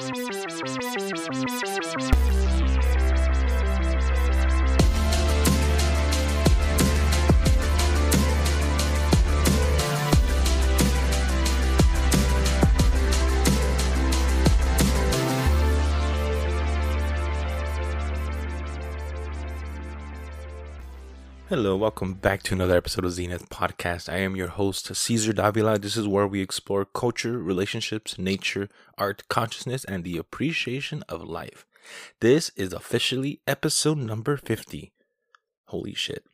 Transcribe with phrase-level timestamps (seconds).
[0.00, 0.41] Thank you.
[21.52, 24.10] Hello, welcome back to another episode of Zenith Podcast.
[24.10, 25.78] I am your host, Cesar Davila.
[25.78, 31.66] This is where we explore culture, relationships, nature, art, consciousness, and the appreciation of life.
[32.20, 34.92] This is officially episode number 50.
[35.66, 36.24] Holy shit.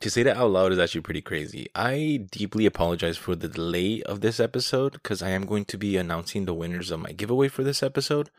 [0.00, 1.68] To say that out loud is actually pretty crazy.
[1.74, 5.98] I deeply apologize for the delay of this episode because I am going to be
[5.98, 8.30] announcing the winners of my giveaway for this episode.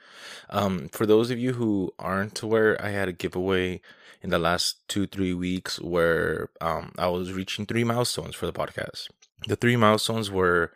[0.50, 3.82] Um, for those of you who aren't aware, I had a giveaway
[4.23, 8.54] in the last two, three weeks where um, I was reaching three milestones for the
[8.54, 9.09] podcast.
[9.48, 10.72] The three milestones were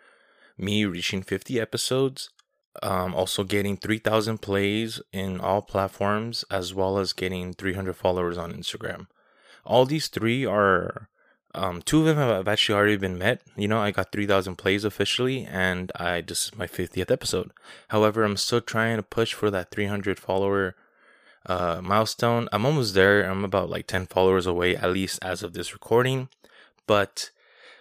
[0.57, 2.29] me reaching 50 episodes,
[2.83, 8.51] um, also getting 3,000 plays in all platforms, as well as getting 300 followers on
[8.51, 9.07] Instagram.
[9.65, 11.09] All these three are,
[11.55, 13.41] um, two of them have actually already been met.
[13.55, 17.51] You know, I got 3,000 plays officially, and I is my 50th episode.
[17.89, 20.75] However, I'm still trying to push for that 300 follower
[21.47, 22.47] uh, milestone.
[22.51, 23.23] I'm almost there.
[23.23, 26.29] I'm about like 10 followers away, at least as of this recording.
[26.85, 27.31] But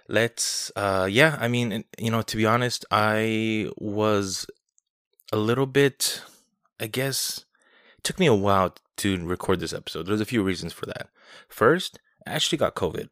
[0.09, 4.47] let's, uh, yeah, I mean, you know, to be honest, I was
[5.33, 6.23] a little bit,
[6.81, 7.45] I guess,
[8.03, 10.07] took me a while to record this episode.
[10.07, 11.09] There's a few reasons for that.
[11.49, 13.09] First, I actually got COVID.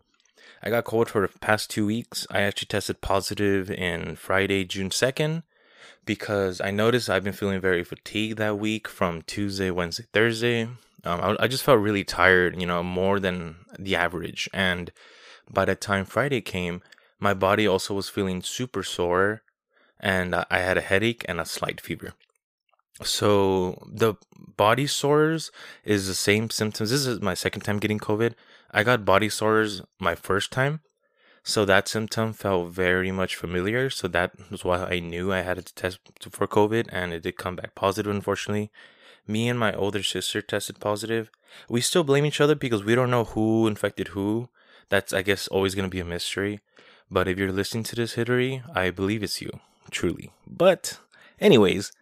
[0.63, 2.27] I got COVID for the past two weeks.
[2.31, 5.43] I actually tested positive in Friday, June 2nd
[6.05, 10.63] because I noticed I've been feeling very fatigued that week from Tuesday, Wednesday, Thursday.
[11.05, 14.49] Um, I, I, just felt really tired, you know, more than the average.
[14.55, 14.91] And
[15.51, 16.83] by the time Friday came,
[17.21, 19.43] my body also was feeling super sore
[20.01, 22.13] and I had a headache and a slight fever.
[23.03, 24.15] So the
[24.57, 25.51] body sores
[25.85, 26.91] is the same symptoms.
[26.91, 28.35] This is my second time getting COVID.
[28.71, 30.81] I got body sores my first time
[31.47, 33.91] so that symptom felt very much familiar.
[33.91, 35.99] So that was why I knew I had to test
[36.31, 38.73] for COVID and it did come back positive, unfortunately.
[39.27, 41.31] Me and my older sister tested positive.
[41.69, 44.49] We still blame each other because we don't know who infected who.
[44.89, 46.61] That's, I guess, always going to be a mystery.
[47.11, 49.61] But if you're listening to this, Hillary, I believe it's you,
[49.91, 50.31] truly.
[50.47, 50.99] But,
[51.41, 51.93] anyways,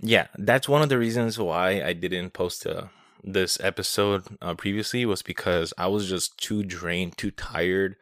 [0.00, 2.86] yeah, that's one of the reasons why I didn't post uh,
[3.22, 7.96] this episode uh, previously was because I was just too drained, too tired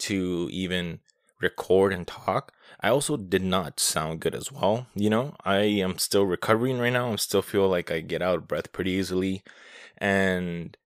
[0.00, 1.00] to even
[1.40, 2.52] record and talk.
[2.80, 4.86] I also did not sound good as well.
[4.94, 7.12] You know, I am still recovering right now.
[7.12, 9.42] I still feel like I get out of breath pretty easily
[9.98, 10.76] and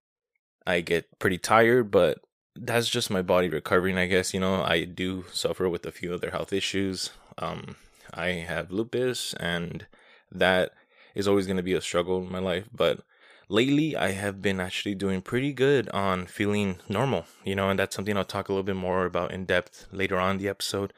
[0.66, 2.18] I get pretty tired, but
[2.54, 4.34] that's just my body recovering, I guess.
[4.34, 7.10] You know, I do suffer with a few other health issues.
[7.38, 7.76] Um,
[8.12, 9.86] I have lupus, and
[10.30, 10.72] that
[11.14, 13.00] is always going to be a struggle in my life, but
[13.48, 17.96] lately I have been actually doing pretty good on feeling normal, you know, and that's
[17.96, 20.92] something I'll talk a little bit more about in depth later on the episode.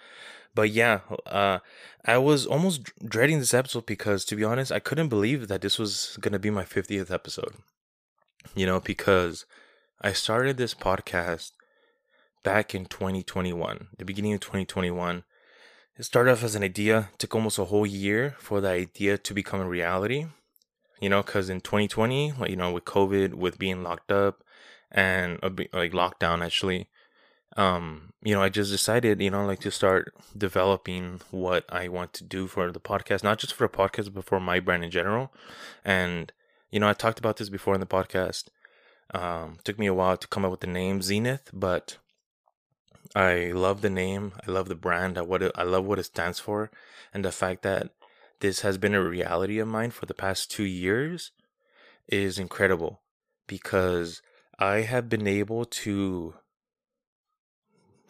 [0.54, 1.60] But yeah, uh,
[2.04, 5.78] I was almost dreading this episode because, to be honest, I couldn't believe that this
[5.78, 7.54] was going to be my 50th episode.
[8.54, 9.46] You know, because
[10.00, 11.52] I started this podcast
[12.42, 15.24] back in 2021, the beginning of 2021.
[15.96, 19.34] It started off as an idea, took almost a whole year for the idea to
[19.34, 20.26] become a reality
[21.00, 24.44] you know, because in 2020, like, you know, with COVID, with being locked up
[24.90, 26.88] and uh, like lockdown, actually,
[27.56, 32.12] um, you know, I just decided, you know, like to start developing what I want
[32.14, 34.90] to do for the podcast, not just for the podcast, but for my brand in
[34.90, 35.32] general.
[35.84, 36.32] And,
[36.70, 38.48] you know, I talked about this before in the podcast.
[39.12, 41.96] Um, took me a while to come up with the name Zenith, but
[43.14, 44.34] I love the name.
[44.46, 45.18] I love the brand.
[45.18, 46.70] I what it, I love what it stands for,
[47.12, 47.90] and the fact that
[48.40, 51.32] this has been a reality of mine for the past two years
[52.08, 53.00] is incredible
[53.46, 54.22] because
[54.58, 56.34] I have been able to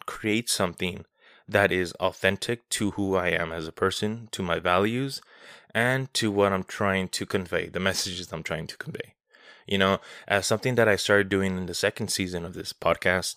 [0.05, 1.05] create something
[1.47, 5.21] that is authentic to who I am as a person, to my values,
[5.73, 9.15] and to what I'm trying to convey, the messages I'm trying to convey.
[9.67, 13.35] You know, as something that I started doing in the second season of this podcast,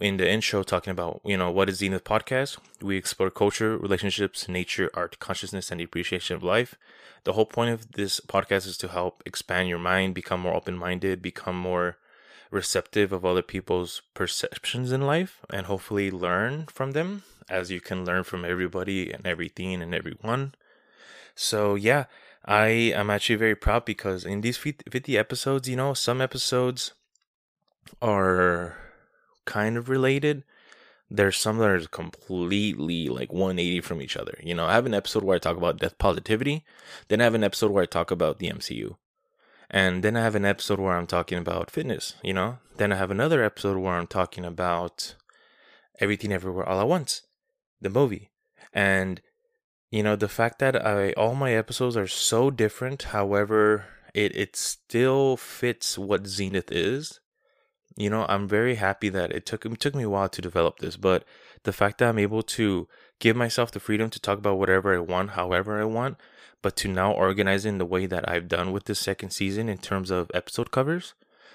[0.00, 2.58] in the intro, talking about, you know, what is Zenith Podcast?
[2.80, 6.76] We explore culture, relationships, nature, art, consciousness, and the appreciation of life.
[7.24, 10.76] The whole point of this podcast is to help expand your mind, become more open
[10.76, 11.96] minded, become more
[12.50, 18.04] receptive of other people's perceptions in life, and hopefully learn from them as you can
[18.04, 20.54] learn from everybody and everything and everyone.
[21.34, 22.04] So, yeah,
[22.44, 26.92] I am actually very proud because in these 50 episodes, you know, some episodes
[28.02, 28.76] are
[29.46, 30.44] kind of related,
[31.10, 34.38] there's some that are completely like 180 from each other.
[34.42, 36.64] You know, I have an episode where I talk about death positivity,
[37.08, 38.96] then I have an episode where I talk about the MCU.
[39.70, 42.58] And then I have an episode where I'm talking about fitness, you know?
[42.76, 45.14] Then I have another episode where I'm talking about
[45.98, 47.22] everything everywhere all at once,
[47.80, 48.30] the movie.
[48.72, 49.22] And
[49.94, 54.56] you know, the fact that I all my episodes are so different, however, it it
[54.56, 57.20] still fits what Zenith is
[57.96, 60.78] you know, I'm very happy that it took it took me a while to develop
[60.78, 61.24] this, but
[61.62, 62.88] the fact that I'm able to
[63.20, 66.18] give myself the freedom to talk about whatever I want, however I want,
[66.60, 69.78] but to now organize in the way that I've done with this second season in
[69.78, 71.14] terms of episode covers,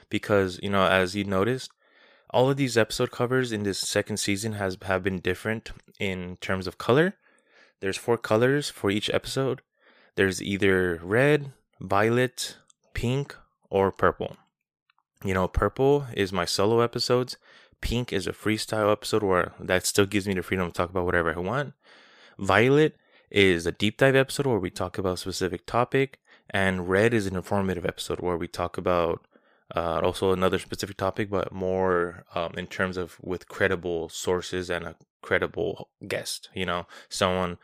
[0.09, 1.71] because you know, as you noticed,
[2.30, 6.68] all of these episode covers in this second season has have been different in terms
[6.68, 7.15] of color.
[7.81, 9.61] There's four colors for each episode.
[10.15, 12.57] There's either red, violet,
[12.93, 13.35] pink,
[13.69, 14.35] or purple.
[15.23, 17.37] You know, purple is my solo episodes.
[17.81, 21.05] Pink is a freestyle episode where that still gives me the freedom to talk about
[21.05, 21.73] whatever I want.
[22.37, 22.97] Violet
[23.29, 26.19] is a deep dive episode where we talk about a specific topic.
[26.49, 29.25] And red is an informative episode where we talk about
[29.75, 34.86] uh, also another specific topic, but more um, in terms of with credible sources and
[34.86, 36.50] a credible guest.
[36.54, 37.57] You know, someone,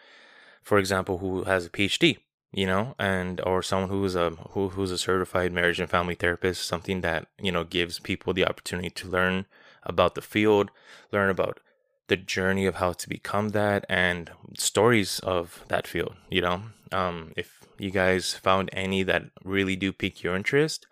[0.62, 2.18] for example, who has a PhD
[2.56, 6.66] you know, and or someone who's a who, who's a certified marriage and family therapist,
[6.66, 9.46] something that you know gives people the opportunity to learn
[9.84, 10.72] about the field,
[11.12, 11.60] learn about
[12.07, 16.16] the journey of how to become that, and stories of that field.
[16.30, 16.62] You know,
[16.94, 20.88] um, if you guys found any that really do pique your interest,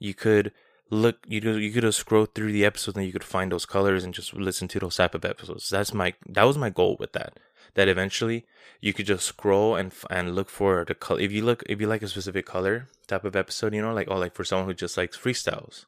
[0.00, 0.52] you could
[0.90, 3.64] look you could you could have scrolled through the episodes and you could find those
[3.64, 5.70] colors and just listen to those type of episodes.
[5.70, 7.38] That's my that was my goal with that
[7.74, 8.46] that eventually
[8.80, 11.20] you could just scroll and and look for the color.
[11.20, 14.08] If you look, if you like a specific color type of episode, you know, like
[14.10, 15.84] oh, like for someone who just likes freestyles,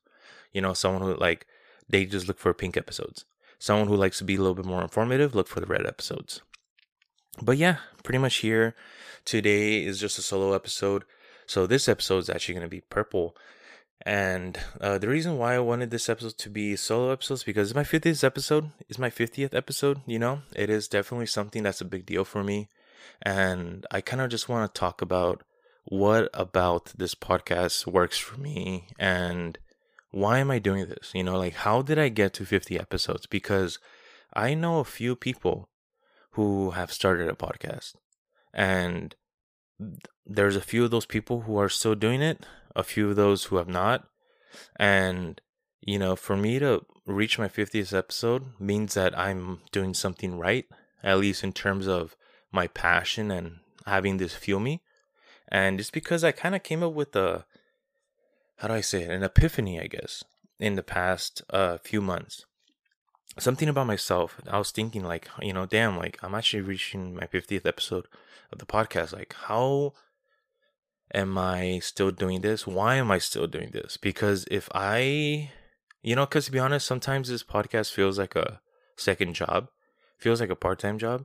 [0.52, 1.46] you know, someone who like
[1.88, 3.24] they just look for pink episodes.
[3.58, 6.40] Someone who likes to be a little bit more informative, look for the red episodes.
[7.40, 8.74] But yeah, pretty much here
[9.24, 11.04] today is just a solo episode.
[11.46, 13.36] So this episode is actually going to be purple
[14.04, 17.76] and uh, the reason why I wanted this episode to be solo episodes because it's
[17.76, 18.70] my 50th episode.
[18.88, 20.42] It's my 50th episode, you know?
[20.56, 22.68] It is definitely something that's a big deal for me.
[23.20, 25.42] And I kind of just want to talk about
[25.84, 29.58] what about this podcast works for me and
[30.10, 31.12] why am I doing this?
[31.14, 33.26] You know, like how did I get to 50 episodes?
[33.26, 33.78] Because
[34.34, 35.68] I know a few people
[36.32, 37.94] who have started a podcast
[38.52, 39.14] and
[40.26, 42.44] there's a few of those people who are still doing it
[42.74, 44.06] a few of those who have not.
[44.76, 45.40] And,
[45.80, 50.66] you know, for me to reach my 50th episode means that I'm doing something right,
[51.02, 52.16] at least in terms of
[52.50, 54.82] my passion and having this fuel me.
[55.48, 57.44] And it's because I kind of came up with a,
[58.58, 60.24] how do I say it, an epiphany, I guess,
[60.58, 62.46] in the past uh, few months.
[63.38, 64.40] Something about myself.
[64.48, 68.06] I was thinking, like, you know, damn, like, I'm actually reaching my 50th episode
[68.52, 69.14] of the podcast.
[69.14, 69.94] Like, how
[71.14, 72.66] am I still doing this?
[72.66, 73.96] Why am I still doing this?
[73.96, 75.50] Because if I,
[76.02, 78.60] you know, because to be honest, sometimes this podcast feels like a
[78.96, 79.68] second job,
[80.18, 81.24] feels like a part time job.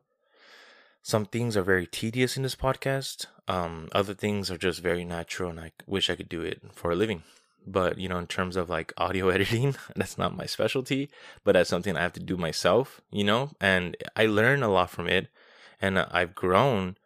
[1.01, 3.27] Some things are very tedious in this podcast.
[3.47, 6.91] Um, other things are just very natural, and I wish I could do it for
[6.91, 7.23] a living.
[7.65, 11.09] But you know, in terms of like audio editing, that's not my specialty.
[11.45, 12.99] But that's something I have to do myself.
[13.09, 15.29] You know, and I learn a lot from it,
[15.81, 16.97] and I've grown.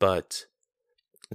[0.00, 0.46] But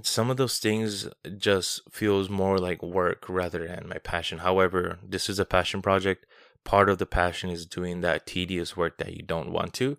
[0.02, 4.38] some of those things just feels more like work rather than my passion.
[4.38, 6.26] However, this is a passion project.
[6.64, 9.96] Part of the passion is doing that tedious work that you don't want to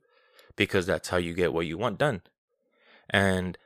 [0.55, 2.21] because that's how you get what you want done.
[3.09, 3.57] And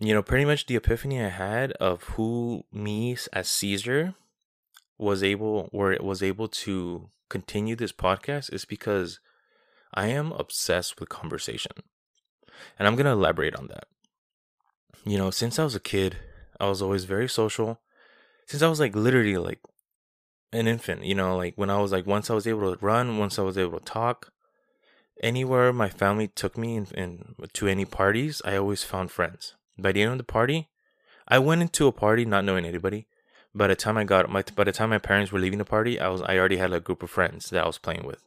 [0.00, 4.14] you know, pretty much the epiphany I had of who me as Cesar
[4.98, 9.20] was able where it was able to continue this podcast is because
[9.94, 11.72] I am obsessed with conversation.
[12.78, 13.84] And I'm going to elaborate on that
[15.04, 16.16] you know, since I was a kid,
[16.60, 17.80] I was always very social.
[18.46, 19.60] Since I was like literally like
[20.52, 23.18] an infant, you know, like when I was like once I was able to run,
[23.18, 24.32] once I was able to talk,
[25.22, 29.54] anywhere my family took me in to any parties, I always found friends.
[29.78, 30.68] By the end of the party,
[31.26, 33.06] I went into a party not knowing anybody.
[33.54, 35.98] By the time I got my by the time my parents were leaving the party,
[35.98, 38.22] I was I already had a group of friends that I was playing with.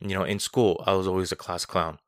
[0.00, 1.98] You know, in school, I was always a class clown.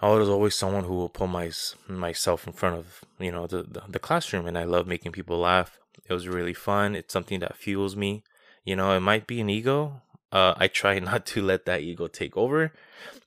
[0.00, 1.50] I was always someone who will put my
[1.88, 5.38] myself in front of you know the, the, the classroom, and I love making people
[5.38, 5.78] laugh.
[6.08, 6.94] It was really fun.
[6.94, 8.24] It's something that fuels me.
[8.64, 10.02] You know, it might be an ego.
[10.32, 12.72] Uh, I try not to let that ego take over,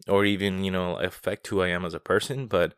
[0.07, 2.47] or even you know affect who I am as a person.
[2.47, 2.73] But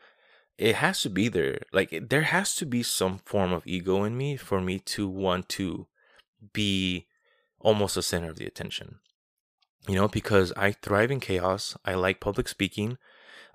[0.57, 1.61] it has to be there.
[1.71, 5.49] Like there has to be some form of ego in me for me to want
[5.49, 5.87] to
[6.53, 7.07] be
[7.59, 8.99] almost the center of the attention.
[9.87, 11.77] You know, because I thrive in chaos.
[11.85, 12.97] I like public speaking.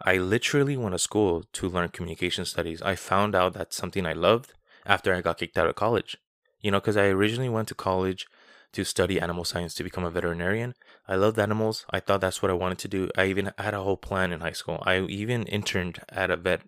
[0.03, 2.83] I literally went to school to learn communication studies.
[2.83, 4.53] I found out that's something I loved
[4.87, 6.17] after I got kicked out of college.
[6.61, 8.27] You know, because I originally went to college
[8.73, 10.75] to study animal science to become a veterinarian.
[11.07, 11.87] I loved animals.
[11.91, 13.09] I thought that's what I wanted to do.
[13.17, 14.83] I even had a whole plan in high school.
[14.85, 16.63] I even interned at a vet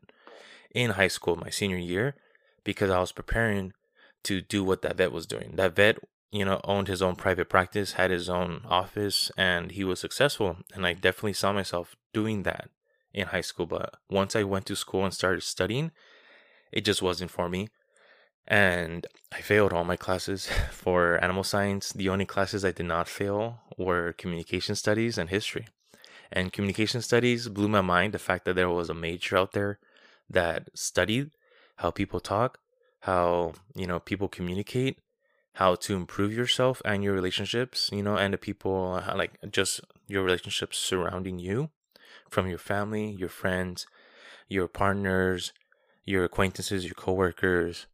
[0.75, 2.15] in high school my senior year
[2.63, 3.73] because I was preparing
[4.25, 5.53] to do what that vet was doing.
[5.55, 5.99] That vet,
[6.31, 10.59] you know, owned his own private practice, had his own office, and he was successful.
[10.75, 12.71] And I definitely saw myself doing that
[13.17, 13.67] in high school.
[13.67, 15.91] But once I went to school and started studying,
[16.71, 17.69] it just wasn't for me.
[18.47, 21.93] And I failed all my classes for animal science.
[21.93, 25.67] The only classes I did not fail were communication studies and history.
[26.31, 29.79] And communication studies blew my mind the fact that there was a major out there
[30.29, 31.31] that studied
[31.77, 32.59] how people talk,
[33.01, 34.99] how, you know, people communicate,
[35.55, 40.23] how to improve yourself and your relationships, you know, and the people like just your
[40.23, 41.71] relationships surrounding you
[42.31, 43.87] from your family, your friends,
[44.49, 45.53] your partners,
[46.05, 47.87] your acquaintances, your coworkers,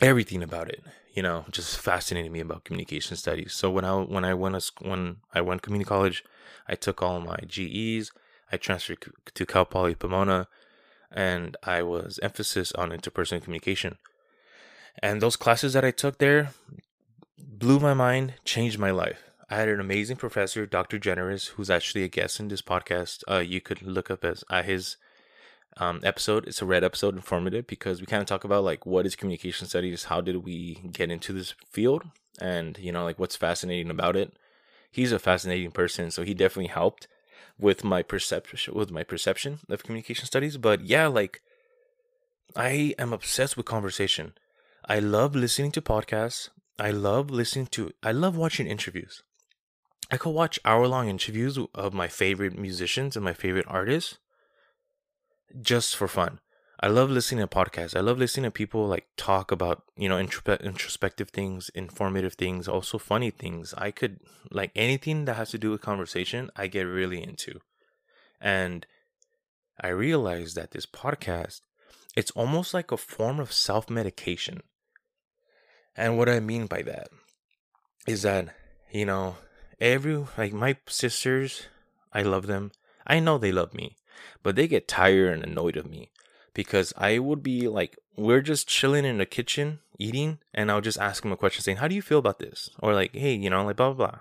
[0.00, 0.82] everything about it.
[1.14, 3.54] You know, just fascinated me about communication studies.
[3.54, 6.22] So when I when I went to, when I went community college,
[6.68, 8.10] I took all my GEs.
[8.52, 8.98] I transferred
[9.34, 10.46] to Cal Poly Pomona,
[11.10, 13.98] and I was emphasis on interpersonal communication.
[15.02, 16.50] And those classes that I took there
[17.38, 19.25] blew my mind, changed my life.
[19.48, 20.98] I had an amazing professor, Dr.
[20.98, 23.22] Generous, who's actually a guest in this podcast.
[23.30, 24.96] Uh, you could look up as uh, his
[25.76, 26.48] um, episode.
[26.48, 29.68] It's a red episode, informative, because we kind of talk about like what is communication
[29.68, 32.02] studies, how did we get into this field,
[32.40, 34.36] and you know like what's fascinating about it.
[34.90, 37.06] He's a fascinating person, so he definitely helped
[37.56, 40.56] with my perception with my perception of communication studies.
[40.56, 41.40] But yeah, like
[42.56, 44.32] I am obsessed with conversation.
[44.88, 46.48] I love listening to podcasts.
[46.78, 47.92] I love listening to.
[48.02, 49.22] I love watching interviews.
[50.10, 54.18] I could watch hour long interviews of my favorite musicians and my favorite artists
[55.60, 56.40] just for fun.
[56.78, 57.96] I love listening to podcasts.
[57.96, 62.98] I love listening to people like talk about, you know, introspective things, informative things, also
[62.98, 63.74] funny things.
[63.78, 64.20] I could
[64.50, 67.60] like anything that has to do with conversation, I get really into.
[68.40, 68.86] And
[69.80, 71.62] I realized that this podcast,
[72.14, 74.62] it's almost like a form of self-medication.
[75.96, 77.08] And what I mean by that
[78.06, 78.54] is that,
[78.92, 79.36] you know,
[79.80, 81.66] every like my sisters,
[82.12, 82.72] I love them.
[83.06, 83.96] I know they love me,
[84.42, 86.10] but they get tired and annoyed of me
[86.54, 90.98] because I would be like, we're just chilling in the kitchen eating, and I'll just
[90.98, 92.70] ask them a question saying, How do you feel about this?
[92.80, 94.18] Or like, hey, you know, like blah blah blah.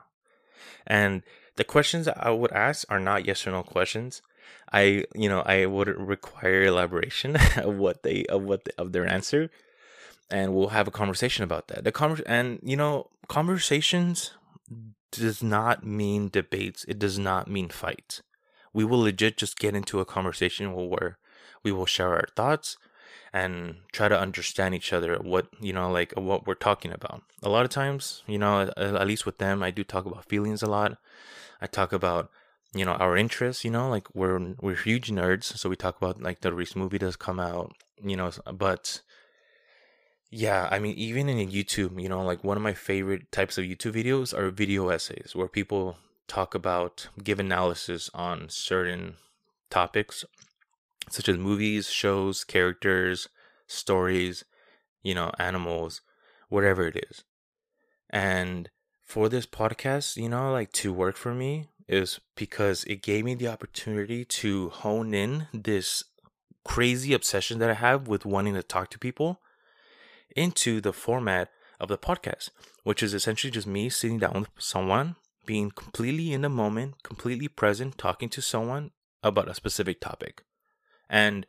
[0.86, 1.24] And
[1.56, 4.22] the questions I would ask are not yes or no questions.
[4.72, 9.08] I, you know, I would require elaboration of what they of what the, of their
[9.08, 9.50] answer,
[10.30, 11.84] and we'll have a conversation about that.
[11.84, 14.32] The conver- and you know, conversations
[15.12, 16.86] does not mean debates.
[16.88, 18.22] It does not mean fights.
[18.74, 21.18] We will legit just get into a conversation where
[21.64, 22.78] we will share our thoughts
[23.34, 27.50] and try to understand each other what you know like what we're talking about a
[27.50, 30.68] lot of times you know at least with them i do talk about feelings a
[30.68, 30.98] lot
[31.62, 32.30] i talk about
[32.74, 36.22] you know our interests you know like we're we're huge nerds so we talk about
[36.22, 39.02] like the recent movie does come out you know but
[40.38, 43.64] yeah, I mean, even in YouTube, you know, like one of my favorite types of
[43.64, 45.96] YouTube videos are video essays where people
[46.28, 49.16] talk about, give analysis on certain
[49.70, 50.26] topics,
[51.10, 53.30] such as movies, shows, characters,
[53.68, 54.44] stories,
[55.04, 56.02] you know, animals,
[56.50, 57.24] whatever it is.
[58.10, 58.70] And
[59.06, 63.36] for this podcast, you know, like to work for me is because it gave me
[63.36, 66.04] the opportunity to hone in this
[66.66, 69.40] crazy obsession that I have with wanting to talk to people
[70.36, 71.50] into the format
[71.80, 72.50] of the podcast,
[72.84, 75.16] which is essentially just me sitting down with someone,
[75.46, 78.92] being completely in the moment, completely present, talking to someone
[79.24, 80.44] about a specific topic.
[81.10, 81.46] And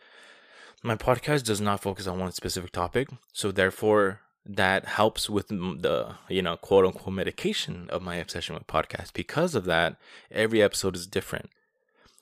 [0.83, 6.15] my podcast does not focus on one specific topic, so therefore that helps with the
[6.29, 9.13] you know quote unquote medication of my obsession with podcasts.
[9.13, 9.97] Because of that,
[10.31, 11.51] every episode is different.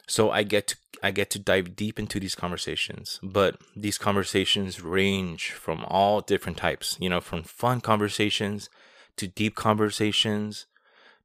[0.07, 4.81] So I get to I get to dive deep into these conversations, but these conversations
[4.81, 8.71] range from all different types, you know, from fun conversations
[9.19, 10.65] to deep conversations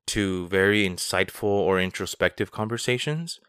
[0.07, 3.39] to very insightful or introspective conversations.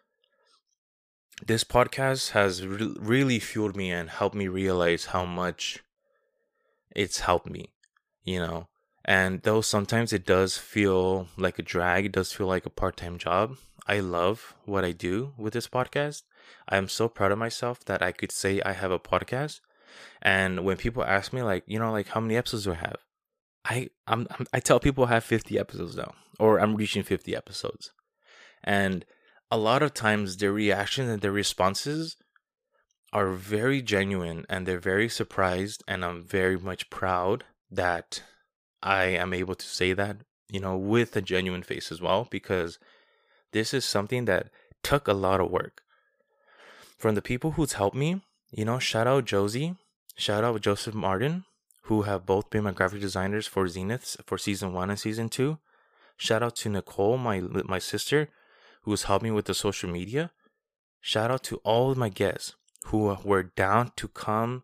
[1.44, 5.80] This podcast has re- really fueled me and helped me realize how much
[6.94, 7.72] it's helped me,
[8.22, 8.68] you know.
[9.04, 12.96] And though sometimes it does feel like a drag, it does feel like a part
[12.96, 16.22] time job, I love what I do with this podcast.
[16.68, 19.60] I am so proud of myself that I could say I have a podcast.
[20.22, 22.98] And when people ask me, like, you know, like how many episodes do I have?
[23.64, 27.90] I I'm, I tell people I have 50 episodes now, or I'm reaching 50 episodes.
[28.62, 29.04] And
[29.50, 32.16] a lot of times their reactions and their responses
[33.12, 38.22] are very genuine and they're very surprised and I'm very much proud that
[38.82, 40.18] I am able to say that,
[40.48, 42.78] you know, with a genuine face as well because
[43.52, 44.50] this is something that
[44.82, 45.82] took a lot of work.
[46.96, 49.76] From the people who's helped me, you know, shout out Josie,
[50.16, 51.44] shout out Joseph Martin,
[51.82, 55.58] who have both been my graphic designers for Zeniths for season one and season two.
[56.16, 58.28] Shout out to Nicole, my my sister,
[58.82, 60.30] who has helped me with the social media.
[61.00, 62.54] Shout out to all of my guests
[62.86, 64.62] who were down to come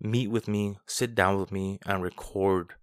[0.00, 2.74] meet with me, sit down with me, and record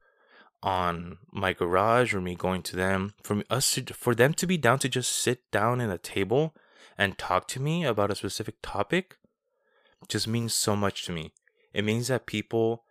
[0.64, 3.14] on my garage or me going to them.
[3.22, 6.56] For us to, for them to be down to just sit down in a table
[6.98, 9.18] and talk to me about a specific topic
[10.08, 11.34] just means so much to me.
[11.74, 12.84] It means that people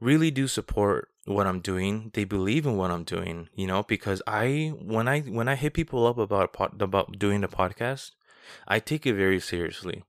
[0.00, 2.10] really do support what I'm doing.
[2.14, 5.74] They believe in what I'm doing, you know, because I when I when I hit
[5.74, 8.12] people up about about doing the podcast,
[8.66, 10.04] I take it very seriously.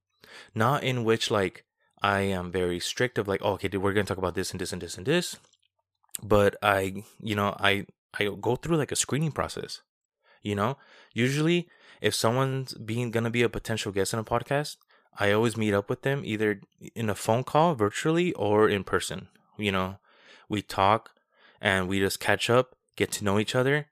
[0.53, 1.65] Not in which like
[2.01, 4.71] I am very strict of like, oh, okay, we're gonna talk about this and this
[4.71, 5.37] and this and this,
[6.23, 7.85] but I, you know, I
[8.17, 9.81] I go through like a screening process.
[10.41, 10.77] You know,
[11.13, 11.67] usually
[12.01, 14.77] if someone's being gonna be a potential guest in a podcast,
[15.17, 16.61] I always meet up with them either
[16.95, 19.27] in a phone call virtually or in person.
[19.57, 19.97] You know,
[20.47, 21.11] we talk
[21.61, 23.87] and we just catch up, get to know each other.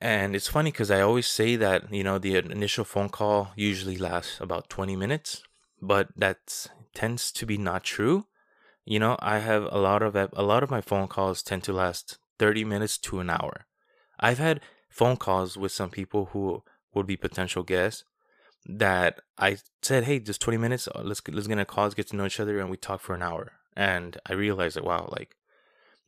[0.00, 3.96] And it's funny because I always say that, you know, the initial phone call usually
[3.96, 5.42] lasts about 20 minutes,
[5.80, 8.26] but that tends to be not true.
[8.86, 11.72] You know, I have a lot of a lot of my phone calls tend to
[11.72, 13.66] last 30 minutes to an hour.
[14.20, 16.62] I've had phone calls with some people who
[16.94, 18.04] would be potential guests
[18.64, 20.86] that I said, "Hey, just 20 minutes.
[20.86, 23.00] Uh, let's let's get a call, let's get to know each other, and we talk
[23.00, 25.34] for an hour." And I realized that wow, like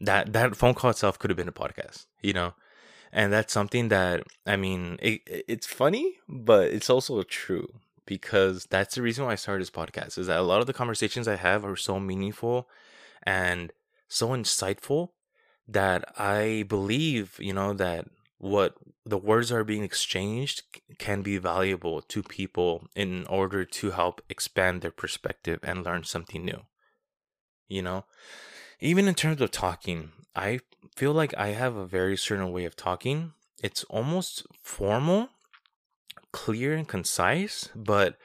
[0.01, 2.55] that that phone call itself could have been a podcast, you know.
[3.13, 8.95] And that's something that I mean, it, it's funny, but it's also true because that's
[8.95, 10.17] the reason why I started this podcast.
[10.17, 12.67] Is that a lot of the conversations I have are so meaningful
[13.23, 13.71] and
[14.09, 15.11] so insightful
[15.69, 18.07] that I believe, you know, that
[18.39, 20.63] what the words are being exchanged
[20.99, 26.43] can be valuable to people in order to help expand their perspective and learn something
[26.43, 26.63] new.
[27.69, 28.07] You know,
[28.81, 30.61] even in terms of talking, I
[30.97, 33.35] feel like I have a very certain way of talking.
[33.63, 35.29] It's almost formal,
[36.45, 38.17] clear, and concise, but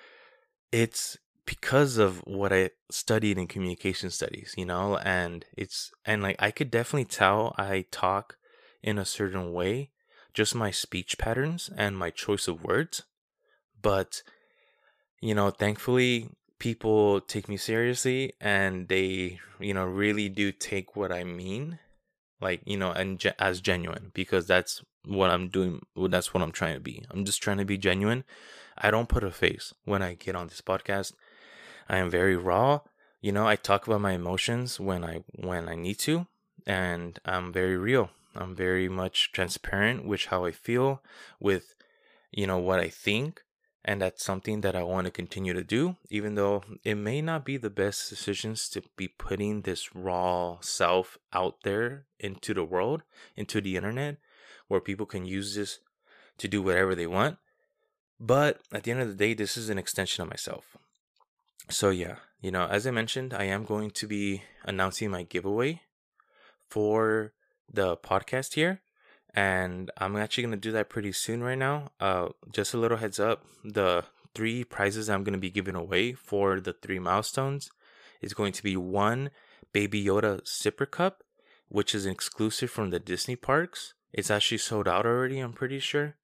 [0.71, 6.35] it's because of what I studied in communication studies, you know, and it's, and like
[6.37, 8.37] I could definitely tell I talk
[8.83, 9.89] in a certain way
[10.33, 13.03] just my speech patterns and my choice of words.
[13.81, 14.21] But,
[15.19, 21.11] you know, thankfully, people take me seriously and they, you know, really do take what
[21.11, 21.79] I mean,
[22.39, 25.85] like, you know, and ge- as genuine because that's what I'm doing.
[25.95, 27.03] Well, that's what I'm trying to be.
[27.11, 28.23] I'm just trying to be genuine.
[28.77, 31.13] I don't put a face when I get on this podcast.
[31.87, 32.81] I am very raw.
[33.21, 36.27] You know, I talk about my emotions when I when I need to
[36.65, 38.09] and I'm very real.
[38.35, 41.01] I'm very much transparent with how I feel,
[41.39, 41.75] with
[42.31, 43.43] you know what I think,
[43.85, 47.45] and that's something that I want to continue to do, even though it may not
[47.45, 53.03] be the best decisions to be putting this raw self out there into the world,
[53.35, 54.17] into the internet,
[54.73, 55.79] where people can use this
[56.39, 57.37] to do whatever they want.
[58.19, 60.77] But at the end of the day, this is an extension of myself.
[61.69, 65.81] So, yeah, you know, as I mentioned, I am going to be announcing my giveaway
[66.67, 67.33] for
[67.71, 68.81] the podcast here
[69.33, 71.91] and I'm actually gonna do that pretty soon right now.
[71.99, 74.05] Uh, just a little heads up: the
[74.35, 77.69] three prizes I'm gonna be giving away for the three milestones
[78.21, 79.31] is going to be one
[79.71, 81.23] Baby Yoda Sipper Cup,
[81.67, 83.93] which is exclusive from the Disney parks.
[84.13, 86.15] It's actually sold out already, I'm pretty sure.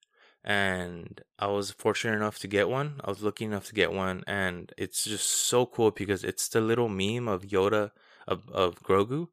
[0.44, 3.02] And I was fortunate enough to get one.
[3.04, 6.62] I was lucky enough to get one, and it's just so cool because it's the
[6.62, 7.92] little meme of Yoda
[8.28, 9.28] of of Grogu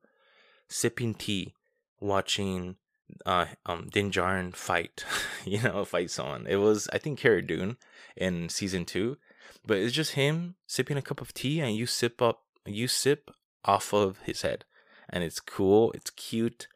[0.69, 1.55] sipping tea
[2.01, 2.77] watching
[3.25, 5.05] uh um Din Djarin fight,
[5.45, 6.47] you know, fight someone.
[6.49, 7.77] It was I think Cara Dune
[8.17, 9.17] in season two,
[9.65, 13.31] but it's just him sipping a cup of tea and you sip up you sip
[13.65, 14.65] off of his head,
[15.09, 16.67] and it's cool, it's cute,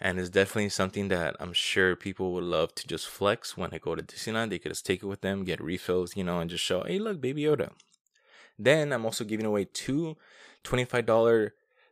[0.00, 3.78] and it's definitely something that I'm sure people would love to just flex when they
[3.78, 4.50] go to Disneyland.
[4.50, 6.98] They could just take it with them, get refills, you know, and just show, hey,
[6.98, 7.70] look, Baby Yoda.
[8.58, 10.16] Then I'm also giving away two
[10.64, 11.50] $25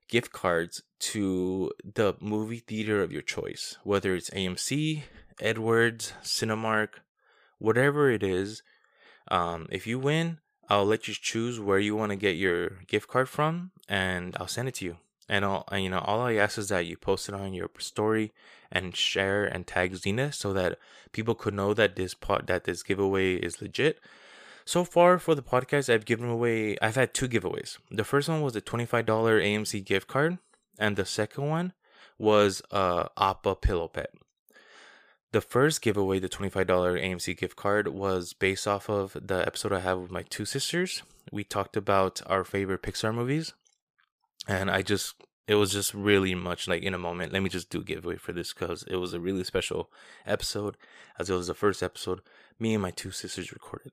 [0.08, 5.02] gift cards to the movie theater of your choice, whether it's AMC,
[5.40, 7.00] Edwards, Cinemark,
[7.58, 8.62] whatever it is.
[9.28, 10.38] Um, if you win,
[10.68, 14.48] I'll let you choose where you want to get your gift card from, and I'll
[14.48, 14.96] send it to you.
[15.28, 17.70] And all uh, you know, all I ask is that you post it on your
[17.78, 18.32] story
[18.70, 20.78] and share and tag Zena so that
[21.12, 24.00] people could know that this pot that this giveaway is legit.
[24.66, 26.76] So far for the podcast, I've given away.
[26.80, 27.78] I've had two giveaways.
[27.90, 30.38] The first one was a twenty-five dollar AMC gift card,
[30.78, 31.72] and the second one
[32.18, 34.10] was a Appa pillow pet.
[35.32, 39.80] The first giveaway, the $25 AMC gift card, was based off of the episode I
[39.80, 41.02] have with my two sisters.
[41.32, 43.52] We talked about our favorite Pixar movies.
[44.46, 45.14] And I just,
[45.46, 47.32] it was just really much like in a moment.
[47.32, 49.90] Let me just do giveaway for this because it was a really special
[50.26, 50.76] episode,
[51.18, 52.20] as it was the first episode
[52.58, 53.92] me and my two sisters recorded.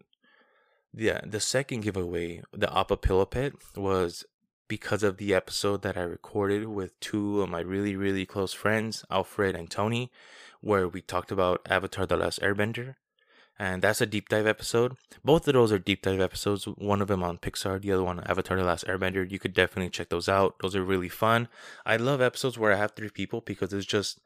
[0.93, 4.25] Yeah, the second giveaway, the Appa Pillow Pet, was
[4.67, 9.03] because of the episode that I recorded with two of my really, really close friends,
[9.09, 10.11] Alfred and Tony
[10.61, 12.95] where we talked about Avatar The Last Airbender.
[13.61, 14.97] And that's a deep dive episode.
[15.23, 16.65] Both of those are deep dive episodes.
[16.65, 19.29] One of them on Pixar, the other one on Avatar The Last Airbender.
[19.29, 20.55] You could definitely check those out.
[20.63, 21.47] Those are really fun.
[21.85, 24.19] I love episodes where I have three people because it's just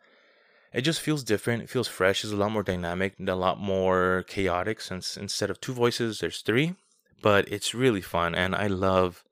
[0.72, 1.64] it just feels different.
[1.64, 2.24] It feels fresh.
[2.24, 6.20] It's a lot more dynamic and a lot more chaotic since instead of two voices,
[6.20, 6.76] there's three.
[7.22, 9.26] But it's really fun and I love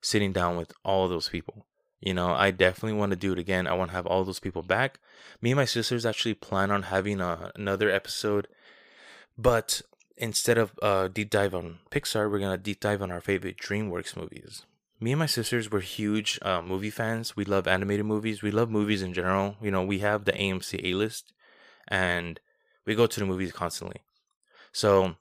[0.00, 1.64] sitting down with all those people.
[2.00, 3.68] You know, I definitely want to do it again.
[3.68, 4.98] I want to have all those people back.
[5.40, 8.48] Me and my sisters actually plan on having a, uh, another episode,
[9.36, 9.82] but
[10.16, 14.16] instead of uh, deep dive on Pixar, we're gonna deep dive on our favorite DreamWorks
[14.16, 14.64] movies.
[15.00, 17.36] Me and my sisters were huge uh, movie fans.
[17.36, 18.42] We love animated movies.
[18.42, 19.56] We love movies in general.
[19.60, 21.32] You know, we have the AMC A list,
[21.88, 22.40] and
[22.86, 24.02] we go to the movies constantly.
[24.72, 25.16] So,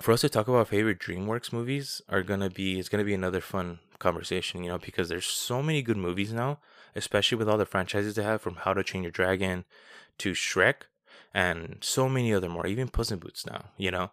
[0.00, 3.40] for us to talk about favorite DreamWorks movies are gonna be it's gonna be another
[3.40, 6.58] fun conversation, you know, because there's so many good movies now,
[6.94, 9.64] especially with all the franchises they have from How to Train Your Dragon
[10.18, 10.82] to Shrek
[11.34, 14.10] and so many other more, even Puss in Boots now, you know.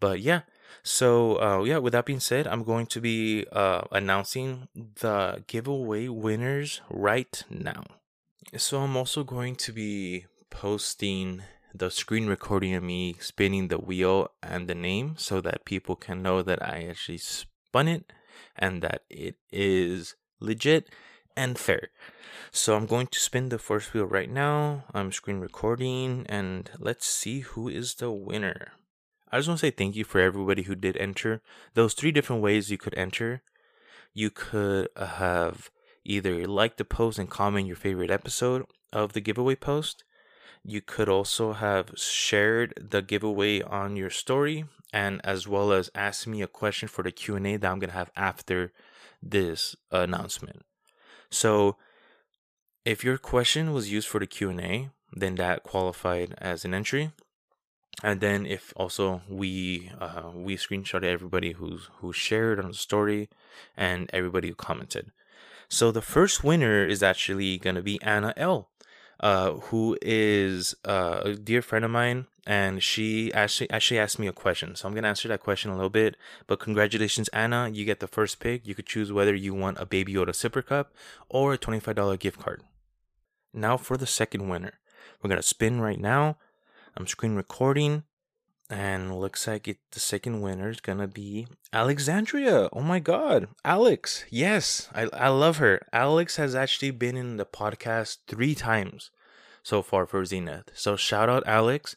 [0.00, 0.42] But yeah,
[0.82, 6.08] so uh, yeah, with that being said, I'm going to be uh, announcing the giveaway
[6.08, 7.84] winners right now.
[8.56, 11.42] So I'm also going to be posting
[11.74, 16.22] the screen recording of me spinning the wheel and the name so that people can
[16.22, 18.12] know that I actually spun it
[18.56, 20.88] and that it is legit
[21.38, 21.88] and fair.
[22.50, 24.84] So I'm going to spin the first wheel right now.
[24.92, 28.72] I'm screen recording and let's see who is the winner.
[29.30, 31.42] I just want to say thank you for everybody who did enter.
[31.74, 33.42] Those three different ways you could enter.
[34.14, 35.70] You could uh, have
[36.04, 40.02] either like the post and comment your favorite episode of the giveaway post.
[40.64, 46.26] You could also have shared the giveaway on your story and as well as ask
[46.26, 48.72] me a question for the Q&A that I'm going to have after
[49.22, 50.62] this announcement.
[51.30, 51.76] So
[52.84, 57.12] if your question was used for the Q&A, then that qualified as an entry.
[58.02, 63.28] And then if also we uh, we screenshotted everybody who's who shared on the story
[63.76, 65.10] and everybody who commented.
[65.68, 68.70] So the first winner is actually to be Anna L
[69.20, 74.26] uh, who is uh, a dear friend of mine, and she actually actually asked me
[74.26, 74.74] a question.
[74.74, 76.16] So I'm gonna answer that question a little bit.
[76.46, 77.68] But congratulations, Anna!
[77.68, 78.66] You get the first pick.
[78.66, 80.94] You could choose whether you want a Baby Yoda sipper cup
[81.28, 82.62] or a twenty-five dollar gift card.
[83.52, 84.80] Now for the second winner.
[85.20, 86.38] We're gonna spin right now.
[86.96, 88.04] I'm screen recording.
[88.70, 92.68] And looks like it, the second winner is gonna be Alexandria.
[92.72, 94.24] Oh my god, Alex!
[94.30, 95.80] Yes, I I love her.
[95.92, 99.10] Alex has actually been in the podcast three times
[99.68, 100.70] so far for Zenith.
[100.72, 101.94] So shout out Alex.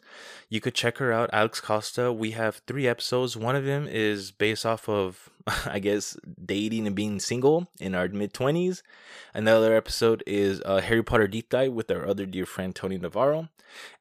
[0.50, 2.12] You could check her out, Alex Costa.
[2.12, 3.38] We have three episodes.
[3.38, 5.30] One of them is based off of,
[5.66, 8.84] I guess, dating and being single in our mid twenties.
[9.34, 13.48] Another episode is a Harry Potter deep dive with our other dear friend Tony Navarro.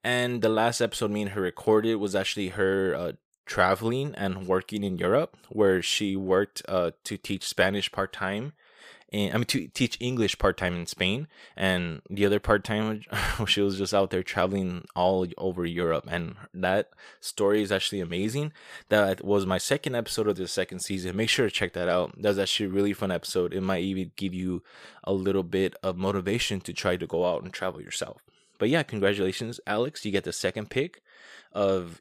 [0.02, 3.12] And the last episode me and her recorded was actually her uh,
[3.46, 8.52] traveling and working in Europe, where she worked uh, to teach Spanish part time
[9.12, 13.02] I mean, to teach English part time in Spain, and the other part time
[13.46, 18.52] she was just out there traveling all over Europe, and that story is actually amazing.
[18.88, 21.16] That was my second episode of the second season.
[21.16, 22.14] Make sure to check that out.
[22.16, 23.52] That's actually a really fun episode.
[23.52, 24.62] It might even give you
[25.02, 28.22] a little bit of motivation to try to go out and travel yourself.
[28.58, 30.04] But yeah, congratulations, Alex.
[30.04, 31.02] You get the second pick
[31.52, 32.00] of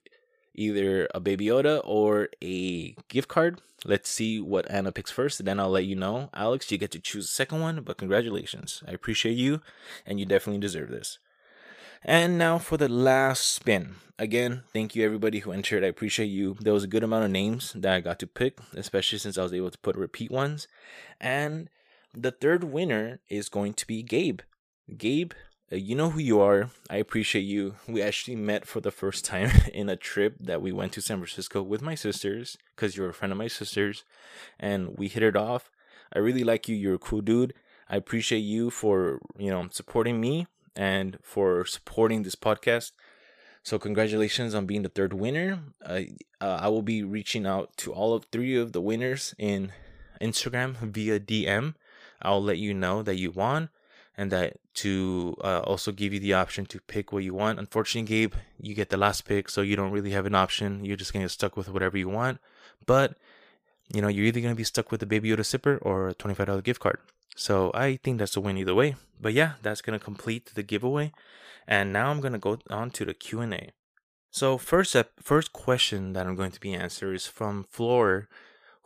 [0.60, 3.62] either a Baby Yoda or a gift card.
[3.86, 6.30] Let's see what Anna picks first, then I'll let you know.
[6.34, 8.84] Alex, you get to choose the second one, but congratulations.
[8.86, 9.62] I appreciate you,
[10.06, 11.17] and you definitely deserve this.
[12.04, 13.95] And now for the last spin.
[14.17, 15.84] Again, thank you everybody who entered.
[15.84, 16.58] I appreciate you.
[16.60, 19.43] There was a good amount of names that I got to pick, especially since I
[19.43, 20.67] was able to put repeat ones.
[21.22, 21.69] And
[22.13, 24.41] the third winner is going to be Gabe.
[24.98, 25.32] Gabe
[25.71, 26.71] you know who you are.
[26.89, 27.75] I appreciate you.
[27.88, 31.17] We actually met for the first time in a trip that we went to San
[31.17, 34.03] Francisco with my sisters because you're a friend of my sisters
[34.60, 35.69] and we hit it off.
[36.13, 36.75] I really like you.
[36.75, 37.53] You're a cool dude.
[37.88, 42.91] I appreciate you for, you know, supporting me and for supporting this podcast.
[43.62, 45.60] So congratulations on being the third winner.
[45.86, 46.01] Uh,
[46.41, 49.71] uh, I will be reaching out to all of three of the winners in
[50.19, 51.75] Instagram via DM.
[52.21, 53.69] I'll let you know that you won
[54.19, 57.58] and that to uh, also give you the option to pick what you want.
[57.58, 60.84] Unfortunately, Gabe, you get the last pick, so you don't really have an option.
[60.84, 62.39] You're just gonna get stuck with whatever you want.
[62.86, 63.15] But
[63.93, 66.47] you know, you're either gonna be stuck with a Baby Yoda sipper or a twenty-five
[66.47, 66.99] dollar gift card.
[67.38, 68.97] So I think that's a win either way.
[69.21, 71.13] But yeah, that's gonna complete the giveaway.
[71.65, 73.69] And now I'm gonna go on to the Q and A.
[74.32, 78.27] So first, up, first question that I'm going to be answering is from Flor,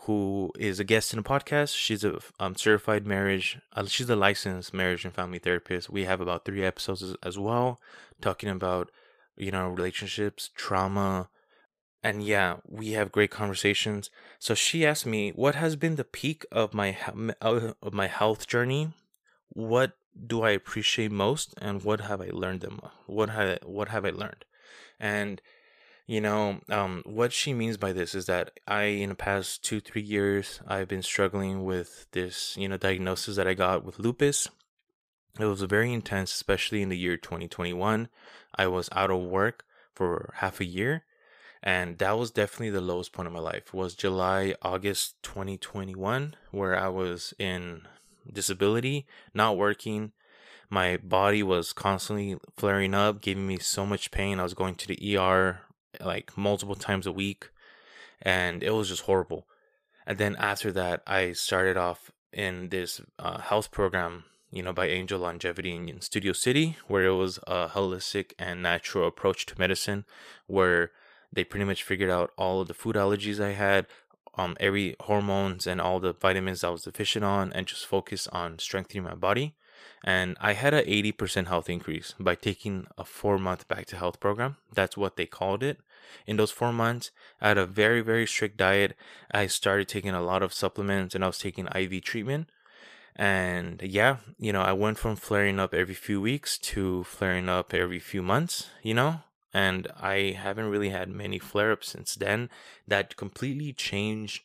[0.04, 1.76] who is a guest in the podcast.
[1.76, 3.60] She's a um, certified marriage.
[3.74, 5.90] Uh, she's a licensed marriage and family therapist.
[5.90, 7.80] We have about three episodes as, as well,
[8.22, 8.92] talking about
[9.38, 11.30] you know relationships, trauma,
[12.04, 14.10] and yeah, we have great conversations.
[14.40, 16.98] So she asked me, "What has been the peak of my
[17.42, 18.94] of my health journey?
[19.50, 19.94] What
[20.28, 22.82] do I appreciate most, and what have I learned them?
[23.06, 24.44] What have what have I learned?"
[25.00, 25.42] And
[26.06, 29.80] you know, um, what she means by this is that I, in the past two
[29.80, 34.50] three years, I've been struggling with this, you know, diagnosis that I got with lupus.
[35.40, 38.08] It was very intense, especially in the year 2021.
[38.56, 41.04] I was out of work for half a year
[41.64, 46.78] and that was definitely the lowest point of my life was july august 2021 where
[46.78, 47.82] i was in
[48.32, 50.12] disability not working
[50.70, 54.88] my body was constantly flaring up giving me so much pain i was going to
[54.88, 55.62] the er
[56.02, 57.50] like multiple times a week
[58.22, 59.48] and it was just horrible
[60.06, 64.88] and then after that i started off in this uh, health program you know by
[64.88, 70.06] angel longevity in studio city where it was a holistic and natural approach to medicine
[70.48, 70.92] where
[71.34, 73.88] they pretty much figured out all of the food allergies I had,
[74.36, 78.60] um, every hormones and all the vitamins I was deficient on, and just focus on
[78.60, 79.56] strengthening my body.
[80.04, 84.20] And I had a 80% health increase by taking a four month back to health
[84.20, 84.58] program.
[84.74, 85.80] That's what they called it.
[86.28, 88.96] In those four months, I had a very, very strict diet.
[89.32, 92.50] I started taking a lot of supplements and I was taking IV treatment.
[93.16, 97.74] And yeah, you know, I went from flaring up every few weeks to flaring up
[97.74, 99.22] every few months, you know,
[99.54, 102.50] and I haven't really had many flare ups since then.
[102.88, 104.42] That completely changed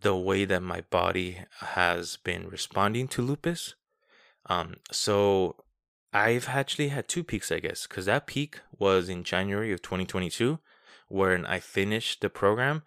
[0.00, 3.74] the way that my body has been responding to lupus.
[4.46, 5.56] Um, so
[6.12, 10.58] I've actually had two peaks, I guess, because that peak was in January of 2022,
[11.08, 12.82] when I finished the program.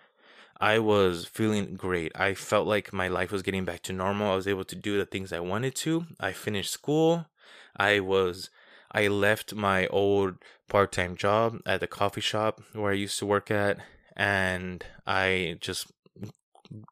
[0.59, 2.11] I was feeling great.
[2.15, 4.31] I felt like my life was getting back to normal.
[4.31, 6.07] I was able to do the things I wanted to.
[6.19, 7.27] I finished school.
[7.75, 8.49] I was
[8.91, 10.35] I left my old
[10.67, 13.77] part time job at the coffee shop where I used to work at,
[14.15, 15.91] and I just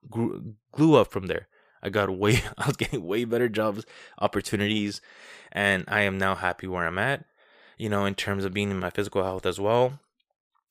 [0.10, 1.48] grew, grew up from there.
[1.86, 3.86] I got way, I was getting way better jobs,
[4.20, 5.02] opportunities,
[5.52, 7.26] and I am now happy where I'm at.
[7.78, 10.00] You know, in terms of being in my physical health as well.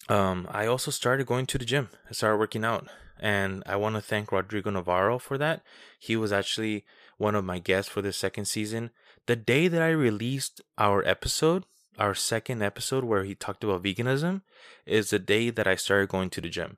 [0.08, 1.90] Um, I also started going to the gym.
[2.08, 2.88] I started working out,
[3.20, 5.62] and I want to thank Rodrigo Navarro for that.
[5.98, 6.84] He was actually
[7.16, 8.90] one of my guests for the second season
[9.26, 11.64] the day that I released our episode,
[11.98, 14.42] our second episode where he talked about veganism,
[14.84, 16.76] is the day that I started going to the gym.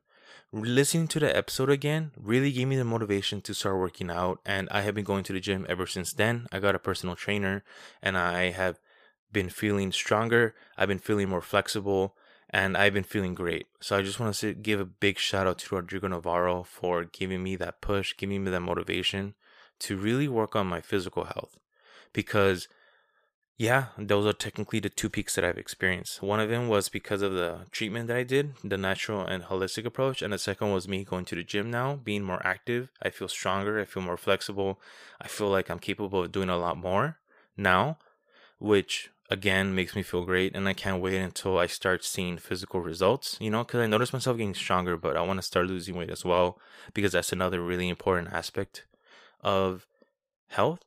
[0.53, 4.69] Listening to the episode again really gave me the motivation to start working out, and
[4.71, 6.47] I have been going to the gym ever since then.
[6.53, 7.65] I got a personal trainer,
[8.01, 8.79] and I have
[9.29, 10.55] been feeling stronger.
[10.77, 12.15] I've been feeling more flexible,
[12.49, 13.67] and I've been feeling great.
[13.81, 17.43] So I just want to give a big shout out to Rodrigo Navarro for giving
[17.43, 19.35] me that push, giving me that motivation
[19.79, 21.59] to really work on my physical health
[22.13, 22.69] because
[23.59, 26.21] yeah, those are technically the two peaks that I've experienced.
[26.21, 29.83] One of them was because of the treatment that I did, the natural and holistic
[29.83, 32.91] approach, and the second was me going to the gym now, being more active.
[33.01, 34.79] I feel stronger, I feel more flexible.
[35.19, 37.17] I feel like I'm capable of doing a lot more
[37.57, 37.97] now,
[38.59, 42.79] which again makes me feel great and I can't wait until I start seeing physical
[42.79, 45.95] results, you know, cuz I notice myself getting stronger, but I want to start losing
[45.97, 46.59] weight as well
[46.93, 48.85] because that's another really important aspect
[49.41, 49.87] of
[50.49, 50.86] health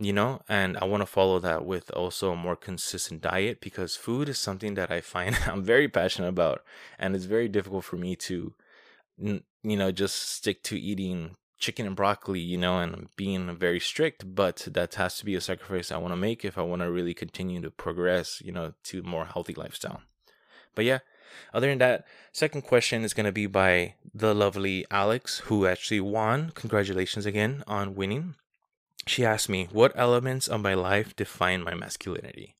[0.00, 3.96] you know and i want to follow that with also a more consistent diet because
[3.96, 6.62] food is something that i find i'm very passionate about
[6.98, 8.54] and it's very difficult for me to
[9.18, 14.34] you know just stick to eating chicken and broccoli you know and being very strict
[14.34, 16.90] but that has to be a sacrifice i want to make if i want to
[16.90, 20.00] really continue to progress you know to more healthy lifestyle.
[20.74, 21.00] But yeah
[21.52, 26.00] other than that second question is going to be by the lovely alex who actually
[26.00, 26.50] won.
[26.54, 28.34] Congratulations again on winning
[29.06, 32.56] she asked me, What elements of my life define my masculinity?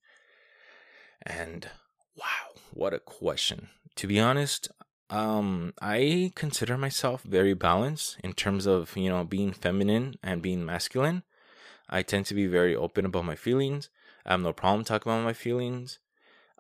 [1.23, 1.69] And
[2.17, 3.69] wow, what a question.
[3.97, 4.69] To be honest,
[5.11, 10.65] um, I consider myself very balanced in terms of, you know, being feminine and being
[10.65, 11.25] masculine.
[11.89, 13.91] I tend to be very open about my feelings.
[14.25, 15.99] I have no problem talking about my feelings.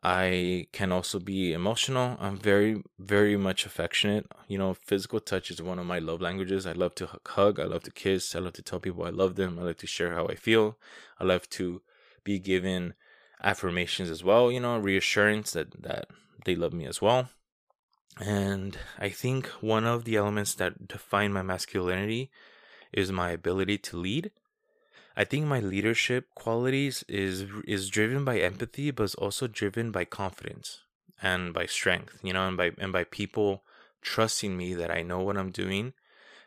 [0.03, 2.17] I can also be emotional.
[2.19, 4.27] I'm very, very much affectionate.
[4.49, 6.67] You know, physical touch is one of my love languages.
[6.67, 7.61] I love to hug.
[7.61, 8.35] I love to kiss.
[8.35, 9.59] I love to tell people I love them.
[9.59, 10.79] I love to share how I feel.
[11.19, 11.83] I love to
[12.25, 12.95] be given
[13.43, 14.51] affirmations as well.
[14.51, 16.07] You know, reassurance that that
[16.47, 17.29] they love me as well.
[18.19, 22.31] And I think one of the elements that define my masculinity
[22.93, 24.31] is my ability to lead.
[25.21, 30.07] I think my leadership qualities is is driven by empathy, but is also driven by
[30.07, 30.85] confidence
[31.21, 33.63] and by strength, you know, and by and by people
[34.01, 35.93] trusting me that I know what I'm doing,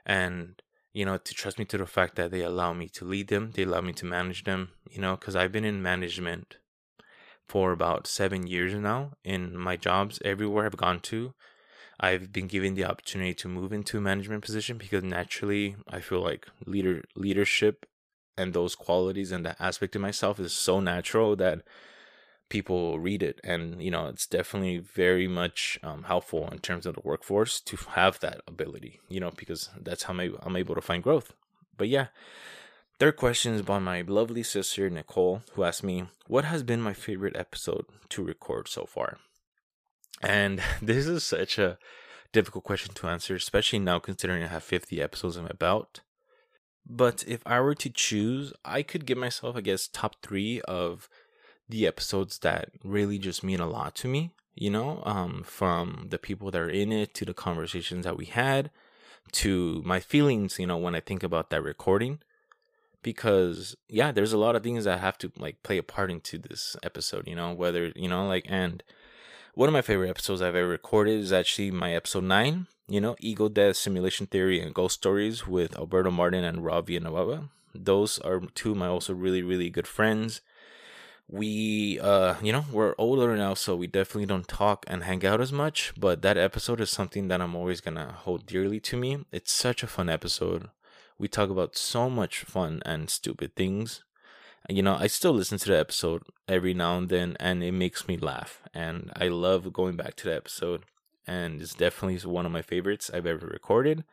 [0.08, 0.60] and
[0.92, 3.52] you know, to trust me to the fact that they allow me to lead them,
[3.54, 6.58] they allow me to manage them, you know, because I've been in management
[7.48, 11.36] for about seven years now in my jobs everywhere I've gone to.
[12.00, 16.22] I've been given the opportunity to move into a management position because naturally I feel
[16.22, 17.86] like leader leadership
[18.38, 21.62] and those qualities and that aspect of myself is so natural that
[22.50, 23.40] people read it.
[23.44, 27.78] And you know it's definitely very much um, helpful in terms of the workforce to
[27.92, 31.34] have that ability you know because that's how I'm, able to find growth.
[31.78, 32.08] But yeah
[33.00, 36.94] third question is by my lovely sister nicole who asked me what has been my
[36.94, 39.18] favorite episode to record so far?
[40.22, 41.78] And this is such a
[42.32, 46.02] difficult question to answer especially now considering i have 50 episodes in my belt
[46.86, 51.10] but if I were to choose, I could give myself, I guess, top three of
[51.70, 56.18] the episodes that really just mean a lot to me, you know, um, from the
[56.18, 58.70] people that are in it to the conversations that we had
[59.32, 62.20] to my feelings, you know, when I think about that recording.
[63.02, 66.38] Because, yeah, there's a lot of things that have to like play a part into
[66.38, 68.82] this episode, you know, whether, you know, like, and
[69.56, 73.16] one of my favorite episodes I've ever recorded is actually my episode nine, you know,
[73.20, 77.50] Ego Death, Simulation Theory, and Ghost Stories with Alberto Martin and Rob Villanueva.
[77.74, 80.42] Those are two of my also really, really good friends.
[81.28, 85.42] We, uh, you know, we're older now, so we definitely don't talk and hang out
[85.42, 89.26] as much, but that episode is something that I'm always gonna hold dearly to me.
[89.32, 90.70] It's such a fun episode.
[91.18, 94.04] We talk about so much fun and stupid things
[94.70, 98.08] you know, I still listen to the episode every now and then, and it makes
[98.08, 98.62] me laugh.
[98.74, 100.84] And I love going back to the episode,
[101.28, 104.04] and it's definitely one of my favorites I've ever recorded.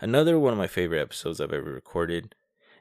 [0.00, 2.34] Another one of my favorite episodes I've ever recorded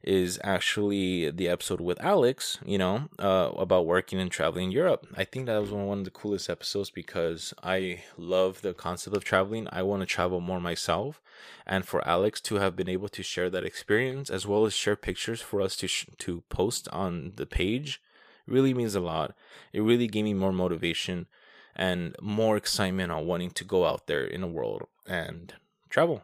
[0.03, 5.05] is actually the episode with Alex, you know, uh, about working and traveling in Europe.
[5.15, 9.23] I think that was one of the coolest episodes because I love the concept of
[9.23, 9.67] traveling.
[9.71, 11.21] I want to travel more myself.
[11.67, 14.95] And for Alex to have been able to share that experience as well as share
[14.95, 18.01] pictures for us to, sh- to post on the page
[18.47, 19.35] really means a lot.
[19.71, 21.27] It really gave me more motivation
[21.75, 25.53] and more excitement on wanting to go out there in the world and
[25.89, 26.23] travel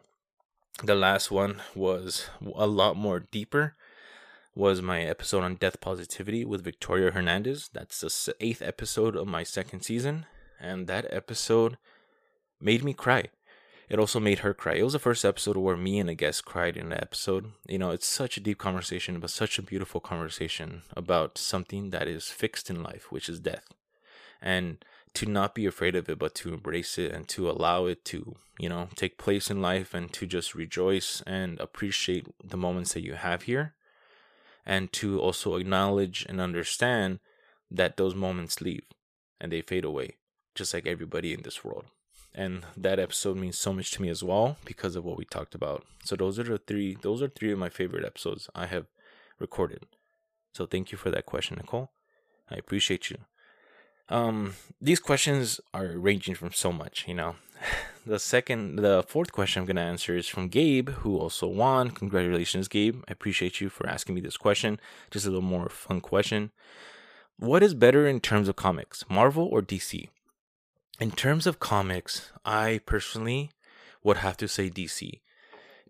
[0.82, 3.74] the last one was a lot more deeper
[4.54, 7.70] was my episode on death positivity with Victoria Hernandez.
[7.72, 10.26] That's the eighth episode of my second season,
[10.60, 11.78] and that episode
[12.60, 13.26] made me cry.
[13.88, 14.74] It also made her cry.
[14.74, 17.52] It was the first episode where me and a guest cried in the episode.
[17.68, 22.08] You know, it's such a deep conversation, but such a beautiful conversation about something that
[22.08, 23.68] is fixed in life, which is death.
[24.42, 24.84] And
[25.18, 28.36] to not be afraid of it, but to embrace it and to allow it to,
[28.56, 33.02] you know, take place in life and to just rejoice and appreciate the moments that
[33.02, 33.74] you have here.
[34.64, 37.18] And to also acknowledge and understand
[37.68, 38.84] that those moments leave
[39.40, 40.18] and they fade away,
[40.54, 41.86] just like everybody in this world.
[42.32, 45.56] And that episode means so much to me as well because of what we talked
[45.56, 45.84] about.
[46.04, 48.86] So those are the three those are three of my favorite episodes I have
[49.40, 49.84] recorded.
[50.52, 51.90] So thank you for that question, Nicole.
[52.48, 53.18] I appreciate you
[54.08, 57.36] um these questions are ranging from so much you know.
[58.06, 61.90] The second the fourth question i'm going to answer is from gabe who also won.
[61.90, 63.02] Congratulations gabe.
[63.06, 64.80] I appreciate you for asking me this question.
[65.10, 66.50] Just a little more fun question.
[67.38, 70.08] What is better in terms of comics marvel or dc
[71.00, 73.50] in terms of comics i personally
[74.02, 75.20] would have to say dc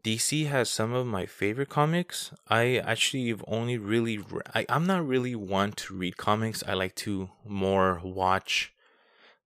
[0.02, 2.32] DC has some of my favorite comics.
[2.48, 4.20] I actually have only really
[4.54, 6.62] I, I'm not really one to read comics.
[6.66, 8.72] I like to more watch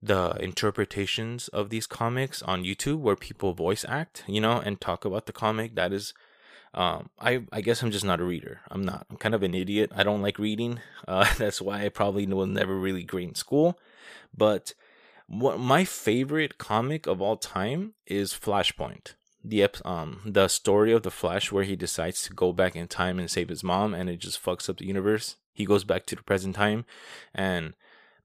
[0.03, 5.05] the interpretations of these comics on YouTube where people voice act, you know, and talk
[5.05, 5.75] about the comic.
[5.75, 6.15] That is
[6.75, 8.61] um I I guess I'm just not a reader.
[8.71, 9.07] I'm not.
[9.11, 9.93] I'm kind of an idiot.
[9.95, 10.81] I don't like reading.
[11.09, 13.79] Uh that's why I probably will never really great in school.
[14.37, 14.75] But
[15.29, 19.15] what my favorite comic of all time is Flashpoint
[19.45, 23.19] the um the story of the Flash where he decides to go back in time
[23.19, 25.37] and save his mom and it just fucks up the universe.
[25.53, 26.85] He goes back to the present time
[27.35, 27.75] and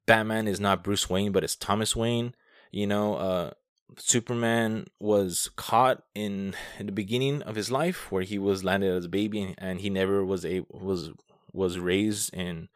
[0.06, 2.36] Batman is not Bruce Wayne but it's Thomas Wayne.
[2.72, 3.52] You know, uh
[3.98, 9.06] Superman was caught in, in the beginning of his life where he was landed as
[9.06, 11.12] a baby and he never was a was
[11.54, 12.70] was raised in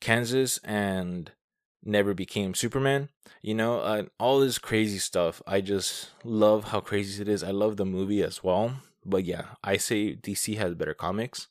[0.00, 1.30] Kansas and
[1.84, 3.08] never became Superman.
[3.40, 5.42] You know, uh, all this crazy stuff.
[5.46, 7.42] I just love how crazy it is.
[7.42, 8.76] I love the movie as well.
[9.04, 11.48] But yeah, I say DC has better comics.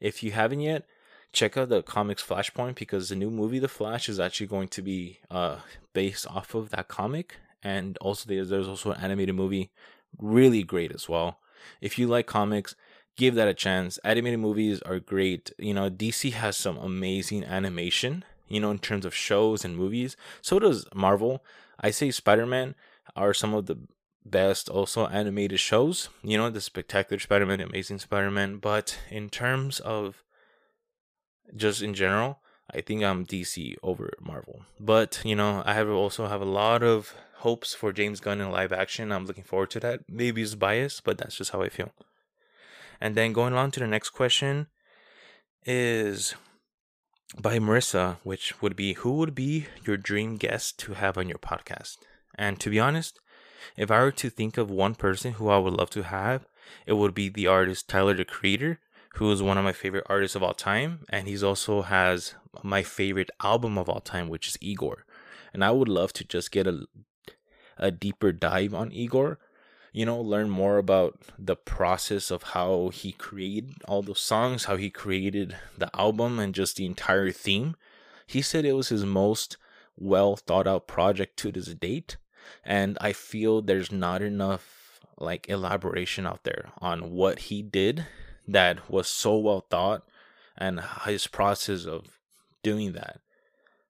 [0.00, 0.86] If you haven't yet,
[1.32, 4.82] check out the comics Flashpoint because the new movie The Flash is actually going to
[4.82, 5.58] be uh
[5.92, 9.70] based off of that comic and also there's, there's also an animated movie
[10.18, 11.38] really great as well.
[11.80, 12.74] If you like comics,
[13.16, 13.98] give that a chance.
[13.98, 15.52] Animated movies are great.
[15.58, 20.16] You know, DC has some amazing animation, you know, in terms of shows and movies.
[20.42, 21.42] So does Marvel.
[21.80, 22.74] I say Spider-Man
[23.16, 23.76] are some of the
[24.24, 26.10] best also animated shows.
[26.22, 30.22] You know, the Spectacular Spider-Man, Amazing Spider-Man, but in terms of
[31.56, 32.40] just in general,
[32.70, 34.62] I think I'm DC over Marvel.
[34.78, 38.50] But, you know, I have also have a lot of hopes for James Gunn in
[38.50, 39.10] live action.
[39.10, 40.00] I'm looking forward to that.
[40.08, 41.92] Maybe it's biased, but that's just how I feel.
[43.00, 44.68] And then going on to the next question
[45.64, 46.34] is
[47.40, 51.38] by Marissa, which would be who would be your dream guest to have on your
[51.38, 51.96] podcast?
[52.34, 53.20] And to be honest,
[53.76, 56.46] if I were to think of one person who I would love to have,
[56.86, 58.80] it would be the artist Tyler the Creator,
[59.14, 62.82] who is one of my favorite artists of all time, and he's also has my
[62.82, 65.04] favorite album of all time, which is Igor.
[65.52, 66.86] And I would love to just get a
[67.78, 69.38] a deeper dive on Igor,
[69.92, 74.76] you know, learn more about the process of how he created all those songs, how
[74.76, 77.76] he created the album and just the entire theme.
[78.26, 79.58] He said it was his most
[79.96, 82.16] well thought out project to this date,
[82.64, 88.06] and I feel there's not enough like elaboration out there on what he did
[88.48, 90.02] that was so well thought
[90.56, 92.18] and his process of
[92.62, 93.20] doing that.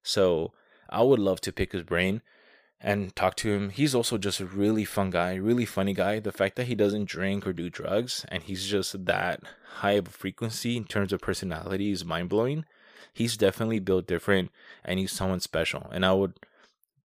[0.03, 0.53] So
[0.91, 2.23] I would love to pick his brain
[2.83, 3.70] and talk to him.
[3.70, 6.18] He's also just a really fun guy, really funny guy.
[6.18, 9.41] The fact that he doesn't drink or do drugs and he's just that
[9.76, 12.64] high of a frequency in terms of personality is mind blowing.
[13.12, 14.51] He's definitely built different
[14.85, 15.89] and he's someone special.
[15.93, 16.35] And I would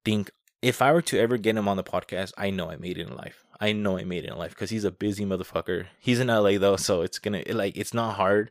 [0.03, 2.97] think if I were to ever get him on the podcast, I know I made
[2.97, 3.43] it in life.
[3.59, 5.87] I know I made it in life because he's a busy motherfucker.
[5.99, 8.49] He's in LA though, so it's gonna like it's not hard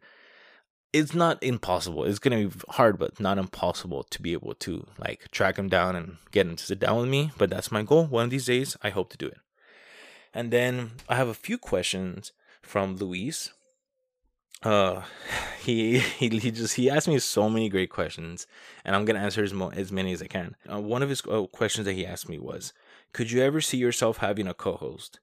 [0.97, 2.05] it's not impossible.
[2.05, 5.95] It's gonna be hard, but not impossible to be able to like track him down
[5.95, 7.33] and get him to sit down with me.
[7.37, 8.07] But that's my goal.
[8.07, 9.39] One of these days, I hope to do it.
[10.33, 12.33] And then I have a few questions
[12.63, 13.51] from Luis.
[14.63, 15.03] Uh,
[15.61, 18.47] he he he just he asked me so many great questions,
[18.85, 20.57] and I'm gonna answer as mo- as many as I can.
[20.71, 22.73] Uh, one of his uh, questions that he asked me was,
[23.13, 25.21] "Could you ever see yourself having a co-host?"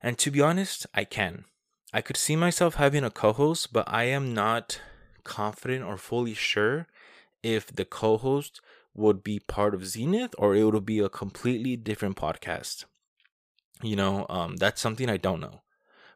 [0.00, 1.44] And to be honest, I can.
[1.96, 4.82] I could see myself having a co host, but I am not
[5.24, 6.88] confident or fully sure
[7.42, 8.60] if the co host
[8.92, 12.84] would be part of Zenith or it would be a completely different podcast.
[13.82, 15.62] You know, um, that's something I don't know.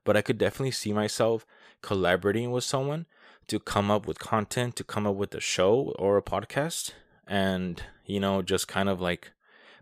[0.04, 1.46] But I could definitely see myself
[1.80, 3.06] collaborating with someone
[3.46, 6.90] to come up with content, to come up with a show or a podcast,
[7.26, 9.32] and, you know, just kind of like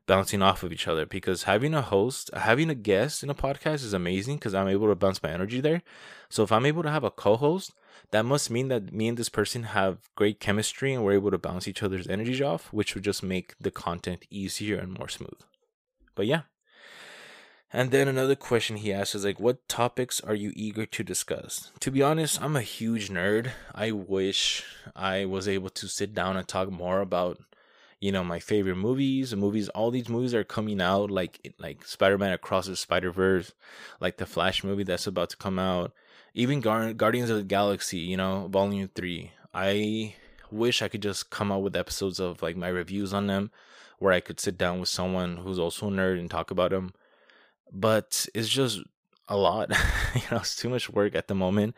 [0.09, 3.84] bouncing off of each other because having a host, having a guest in a podcast
[3.84, 5.82] is amazing because I'm able to bounce my energy there.
[6.28, 7.72] So if I'm able to have a co-host,
[8.11, 11.38] that must mean that me and this person have great chemistry and we're able to
[11.38, 15.40] bounce each other's energy off, which would just make the content easier and more smooth.
[16.14, 16.42] But yeah.
[17.70, 21.70] And then another question he asked is like, what topics are you eager to discuss?
[21.80, 23.50] To be honest, I'm a huge nerd.
[23.74, 24.64] I wish
[24.96, 27.38] I was able to sit down and talk more about
[28.01, 32.32] you know my favorite movies movies all these movies are coming out like like spider-man
[32.32, 33.53] across the spider-verse
[34.01, 35.92] like the flash movie that's about to come out
[36.34, 40.14] even Gar- guardians of the galaxy you know volume 3 i
[40.51, 43.51] wish i could just come out with episodes of like my reviews on them
[43.99, 46.92] where i could sit down with someone who's also a nerd and talk about them
[47.72, 48.80] but it's just
[49.28, 49.70] a lot.
[50.14, 51.76] You know it's too much work at the moment.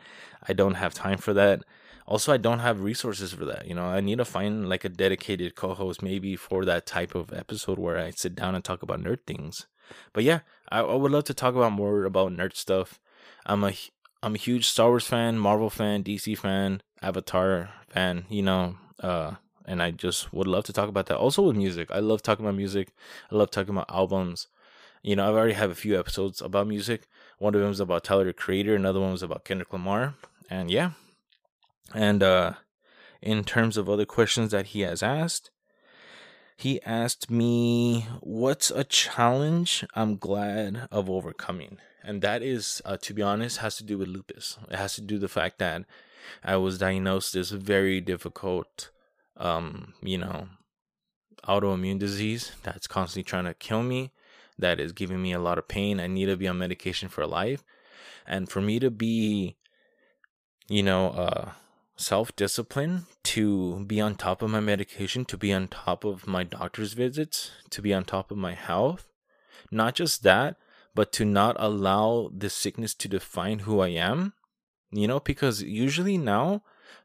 [0.49, 1.65] I don't have time for that
[2.07, 3.85] also i don't have resources for that you know?
[3.85, 7.99] I need to find like a dedicated co-host maybe for that type of episode where
[7.99, 9.67] i sit down and talk about nerd things.
[10.13, 10.41] But yeah
[10.71, 13.01] i, I would love to talk about more about nerd stuff.
[13.47, 13.73] I'm a
[14.23, 18.77] i'm a huge star wars fan marvel fan dc fan avatar fan you know?
[19.01, 19.33] Uh
[19.67, 21.91] and i just would love to talk about that also with music.
[21.91, 22.93] I love talking about music.
[23.31, 24.49] I love talking about albums.
[25.03, 27.09] You know i've already have a few episodes about music.
[27.39, 28.75] One of them was about tyler the creator.
[28.75, 30.15] Another one was about kendrick lamar.
[30.49, 30.91] And yeah
[31.95, 32.55] and uh,
[33.23, 35.51] in terms of other questions that he has asked,
[36.57, 41.79] he asked me, What's a challenge I'm glad of overcoming?
[42.03, 44.59] And that is, uh, to be honest, has to do with lupus.
[44.71, 45.85] It has to do the fact that
[46.45, 48.91] I was diagnosed this very difficult,
[49.37, 50.49] um, you know,
[51.47, 54.13] autoimmune disease that's constantly trying to kill me.
[54.59, 55.99] that is giving me a lot of pain.
[55.99, 57.65] I need to be on medication for life.
[58.27, 59.57] And for me to be,
[60.69, 61.53] you know, uh,
[62.01, 66.43] self discipline, to be on top of my medication, to be on top of my
[66.43, 69.07] doctor's visits, to be on top of my health.
[69.71, 70.57] Not just that,
[70.95, 74.33] but to not allow this sickness to define who I am.
[74.91, 76.63] You know, because usually now,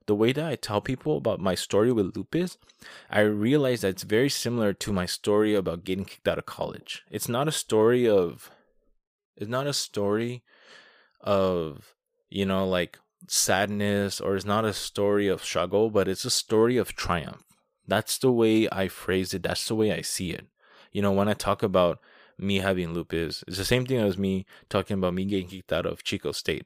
[0.07, 2.57] the way that I tell people about my story with lupus,
[3.09, 7.03] I realize that it's very similar to my story about getting kicked out of college.
[7.11, 8.49] It's not a story of,
[9.35, 10.43] it's not a story
[11.21, 11.93] of,
[12.29, 12.97] you know, like
[13.27, 17.43] sadness or it's not a story of struggle, but it's a story of triumph.
[17.87, 19.43] That's the way I phrase it.
[19.43, 20.47] That's the way I see it.
[20.91, 21.99] You know, when I talk about
[22.37, 25.85] me having lupus, it's the same thing as me talking about me getting kicked out
[25.85, 26.65] of Chico State.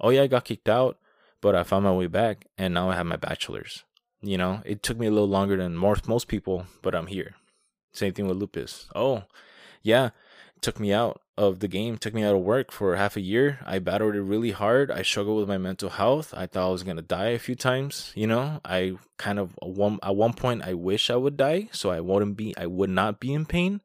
[0.00, 0.98] Oh, yeah, I got kicked out,
[1.40, 3.84] but I found my way back and now I have my bachelor's.
[4.22, 7.34] You know, it took me a little longer than most, most people, but I'm here.
[7.92, 8.88] Same thing with lupus.
[8.94, 9.24] Oh,
[9.82, 10.10] yeah,
[10.60, 13.60] took me out of the game, took me out of work for half a year.
[13.64, 14.90] I battled it really hard.
[14.90, 16.34] I struggled with my mental health.
[16.36, 18.12] I thought I was gonna die a few times.
[18.14, 22.00] You know, I kind of at one point I wish I would die, so I
[22.00, 23.80] wouldn't be, I would not be in pain.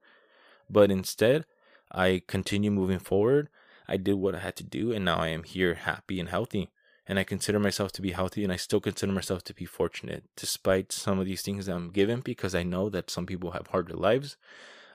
[0.70, 1.46] But instead,
[1.92, 3.50] I continue moving forward.
[3.88, 6.72] I did what I had to do, and now I am here, happy and healthy.
[7.08, 10.24] And I consider myself to be healthy, and I still consider myself to be fortunate,
[10.36, 13.68] despite some of these things that I'm given, because I know that some people have
[13.68, 14.38] harder lives.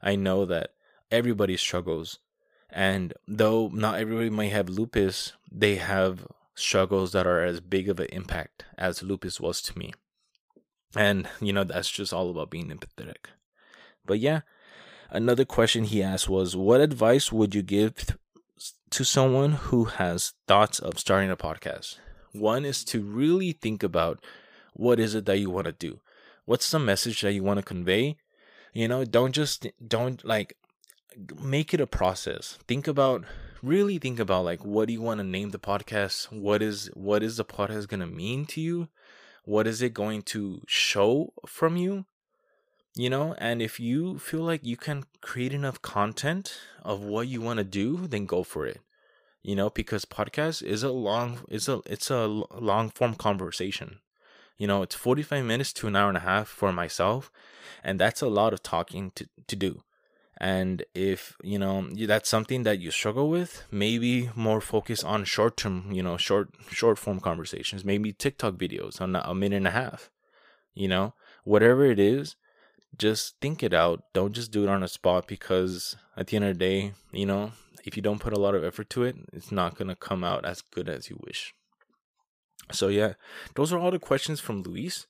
[0.03, 0.72] I know that
[1.11, 2.19] everybody struggles.
[2.71, 7.99] And though not everybody might have lupus, they have struggles that are as big of
[7.99, 9.93] an impact as lupus was to me.
[10.95, 13.27] And, you know, that's just all about being empathetic.
[14.05, 14.41] But yeah,
[15.11, 18.17] another question he asked was What advice would you give
[18.91, 21.99] to someone who has thoughts of starting a podcast?
[22.33, 24.25] One is to really think about
[24.75, 26.01] what is it that you want to do?
[26.45, 28.17] What's the message that you want to convey?
[28.73, 30.57] You know, don't just, don't like,
[31.41, 32.59] make it a process.
[32.67, 33.25] Think about
[33.63, 36.33] really think about like what do you want to name the podcast?
[36.33, 38.89] What is what is the podcast going to mean to you?
[39.45, 42.07] What is it going to show from you?
[42.97, 47.41] You know, and if you feel like you can create enough content of what you
[47.41, 48.81] want to do, then go for it.
[49.43, 54.01] You know, because podcast is a long it's a it's a long form conversation.
[54.59, 57.33] You know, it's 45 minutes to an hour and a half for myself,
[57.83, 59.83] and that's a lot of talking to to do
[60.41, 65.57] and if you know that's something that you struggle with maybe more focus on short
[65.57, 69.70] term you know short short form conversations maybe tiktok videos on a minute and a
[69.70, 70.11] half
[70.74, 71.14] you know?
[71.45, 72.36] Whatever it is
[72.99, 74.03] just think it out.
[74.12, 77.26] Don't just do it on a spot because at the end of the day you
[77.26, 77.53] know
[77.84, 80.22] if you don't put a lot of effort to it it's not going to come
[80.24, 81.55] out as good as you wish.
[82.72, 83.14] So yeah
[83.55, 85.07] those are all the questions from luis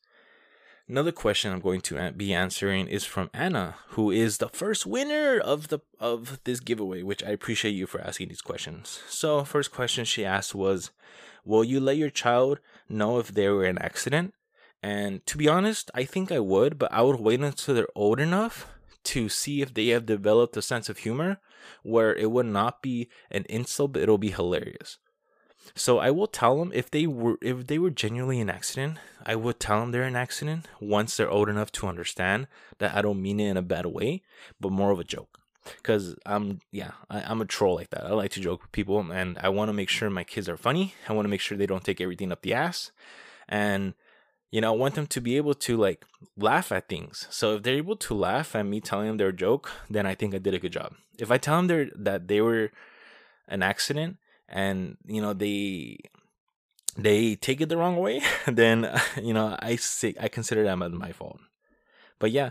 [0.90, 5.38] Another question I'm going to be answering is from Anna, who is the first winner
[5.38, 9.00] of the of this giveaway, which I appreciate you for asking these questions.
[9.08, 10.90] So, first question she asked was,
[11.44, 14.34] "Will you let your child know if they were an accident?"
[14.82, 18.18] And to be honest, I think I would, but I would wait until they're old
[18.18, 18.66] enough
[19.14, 21.38] to see if they have developed a sense of humor
[21.84, 24.98] where it would not be an insult, but it'll be hilarious.
[25.74, 29.36] So I will tell them if they were if they were genuinely an accident, I
[29.36, 32.48] would tell them they're an accident once they're old enough to understand
[32.78, 34.22] that I don't mean it in a bad way,
[34.60, 35.38] but more of a joke.
[35.82, 38.04] Cause I'm yeah, I, I'm a troll like that.
[38.04, 40.56] I like to joke with people, and I want to make sure my kids are
[40.56, 40.94] funny.
[41.08, 42.90] I want to make sure they don't take everything up the ass,
[43.48, 43.94] and
[44.50, 46.04] you know, I want them to be able to like
[46.36, 47.26] laugh at things.
[47.30, 50.34] So if they're able to laugh at me telling them their joke, then I think
[50.34, 50.94] I did a good job.
[51.18, 52.72] If I tell them they're that they were
[53.46, 54.16] an accident,
[54.50, 55.98] and you know they
[56.96, 58.90] they take it the wrong way, then
[59.22, 61.40] you know I say I consider that my fault.
[62.18, 62.50] But yeah,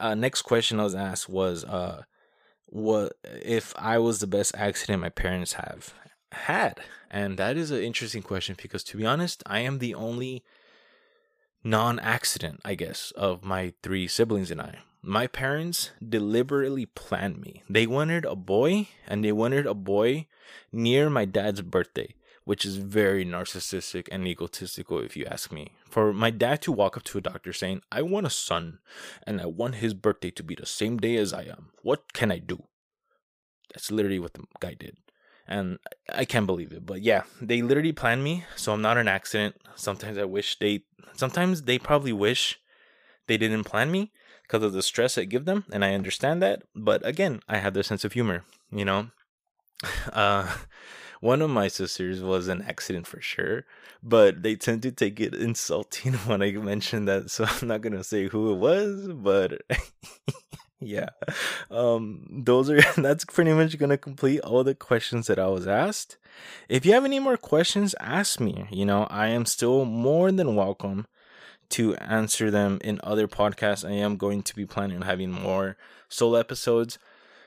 [0.00, 2.04] uh, next question I was asked was, uh,
[2.64, 5.92] what if I was the best accident my parents have
[6.32, 6.80] had?
[7.10, 10.42] And that is an interesting question because to be honest, I am the only
[11.62, 17.62] non-accident, I guess, of my three siblings and I my parents deliberately planned me.
[17.70, 20.26] They wanted a boy, and they wanted a boy
[20.72, 25.72] near my dad's birthday, which is very narcissistic and egotistical, if you ask me.
[25.88, 28.80] For my dad to walk up to a doctor saying, I want a son,
[29.24, 31.70] and I want his birthday to be the same day as I am.
[31.82, 32.64] What can I do?
[33.72, 34.96] That's literally what the guy did.
[35.46, 35.78] And
[36.12, 36.84] I can't believe it.
[36.84, 39.54] But yeah, they literally planned me, so I'm not an accident.
[39.76, 40.82] Sometimes I wish they,
[41.14, 42.58] sometimes they probably wish
[43.26, 44.12] they didn't plan me
[44.42, 46.62] because of the stress I give them, and I understand that.
[46.74, 49.10] But again, I have their sense of humor, you know.
[50.12, 50.50] Uh,
[51.20, 53.64] one of my sisters was an accident for sure,
[54.02, 58.04] but they tend to take it insulting when I mention that, so I'm not gonna
[58.04, 59.62] say who it was, but
[60.80, 61.08] yeah.
[61.70, 66.18] Um those are that's pretty much to complete all the questions that I was asked.
[66.68, 68.66] If you have any more questions, ask me.
[68.70, 71.06] You know, I am still more than welcome
[71.70, 73.88] to answer them in other podcasts.
[73.88, 75.76] I am going to be planning on having more
[76.08, 76.98] solo episodes.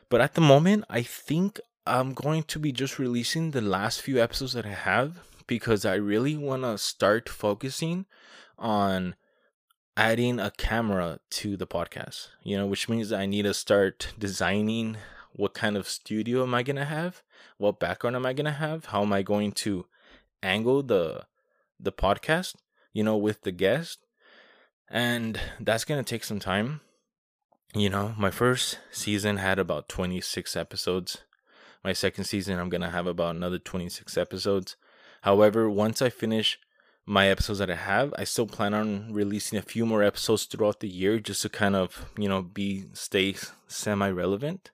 [0.09, 4.21] But at the moment, I think I'm going to be just releasing the last few
[4.21, 8.05] episodes that I have because I really want to start focusing
[8.57, 9.15] on
[9.97, 14.97] adding a camera to the podcast, you know, which means I need to start designing
[15.33, 17.23] what kind of studio am I going to have?
[17.57, 18.85] What background am I going to have?
[18.85, 19.85] How am I going to
[20.41, 21.25] angle the
[21.79, 22.55] the podcast,
[22.93, 24.05] you know, with the guest?
[24.89, 26.81] And that's going to take some time.
[27.75, 31.19] You know, my first season had about 26 episodes.
[31.83, 34.75] My second season I'm going to have about another 26 episodes.
[35.21, 36.59] However, once I finish
[37.09, 38.13] my episodes that I have.
[38.19, 41.75] I still plan on releasing a few more episodes throughout the year just to kind
[41.75, 43.35] of, you know, be stay
[43.67, 44.69] semi relevant.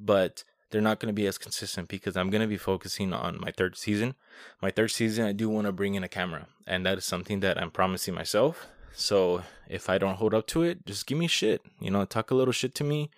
[0.00, 3.38] But they're not going to be as consistent because I'm going to be focusing on
[3.38, 4.14] my third season.
[4.62, 7.40] My third season, I do want to bring in a camera, and that is something
[7.40, 8.66] that I'm promising myself.
[8.94, 11.62] So if I don't hold up to it, just give me shit.
[11.80, 13.10] You know, talk a little shit to me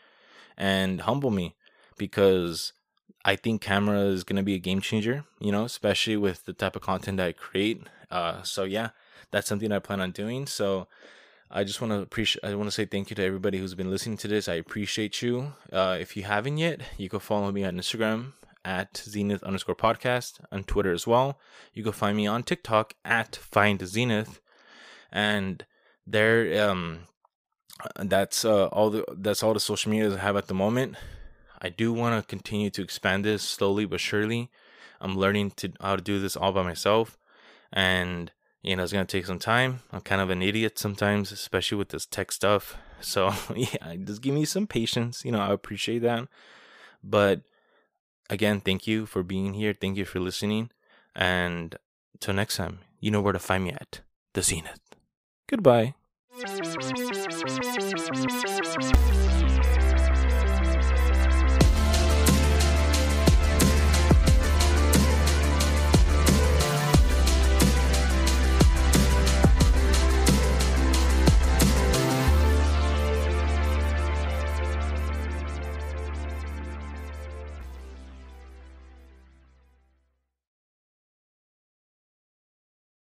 [0.56, 1.54] and humble me
[1.98, 2.72] because
[3.24, 6.52] I think camera is going to be a game changer, you know, especially with the
[6.52, 7.82] type of content that I create.
[8.10, 8.90] Uh, so yeah,
[9.30, 10.46] that's something I plan on doing.
[10.46, 10.86] So
[11.50, 12.44] I just want to appreciate.
[12.44, 14.48] I want to say thank you to everybody who's been listening to this.
[14.48, 15.52] I appreciate you.
[15.72, 18.32] Uh, if you haven't yet, you can follow me on Instagram
[18.64, 21.38] at Zenith underscore podcast on Twitter as well.
[21.72, 24.40] You can find me on TikTok at Find Zenith,
[25.12, 25.64] and
[26.06, 27.00] there, um,
[27.98, 30.96] that's uh, all the that's all the social media I have at the moment.
[31.60, 34.50] I do want to continue to expand this slowly but surely.
[35.00, 37.18] I'm learning to how to do this all by myself
[37.72, 38.32] and
[38.62, 39.80] you know it's gonna take some time.
[39.92, 42.76] I'm kind of an idiot sometimes, especially with this tech stuff.
[42.98, 45.22] So yeah, just give me some patience.
[45.22, 46.28] You know, I appreciate that.
[47.04, 47.42] But
[48.30, 49.76] again, thank you for being here.
[49.78, 50.70] Thank you for listening.
[51.14, 51.76] And
[52.18, 54.00] till next time, you know where to find me at
[54.32, 54.85] the Zenith.
[55.48, 55.94] Goodbye.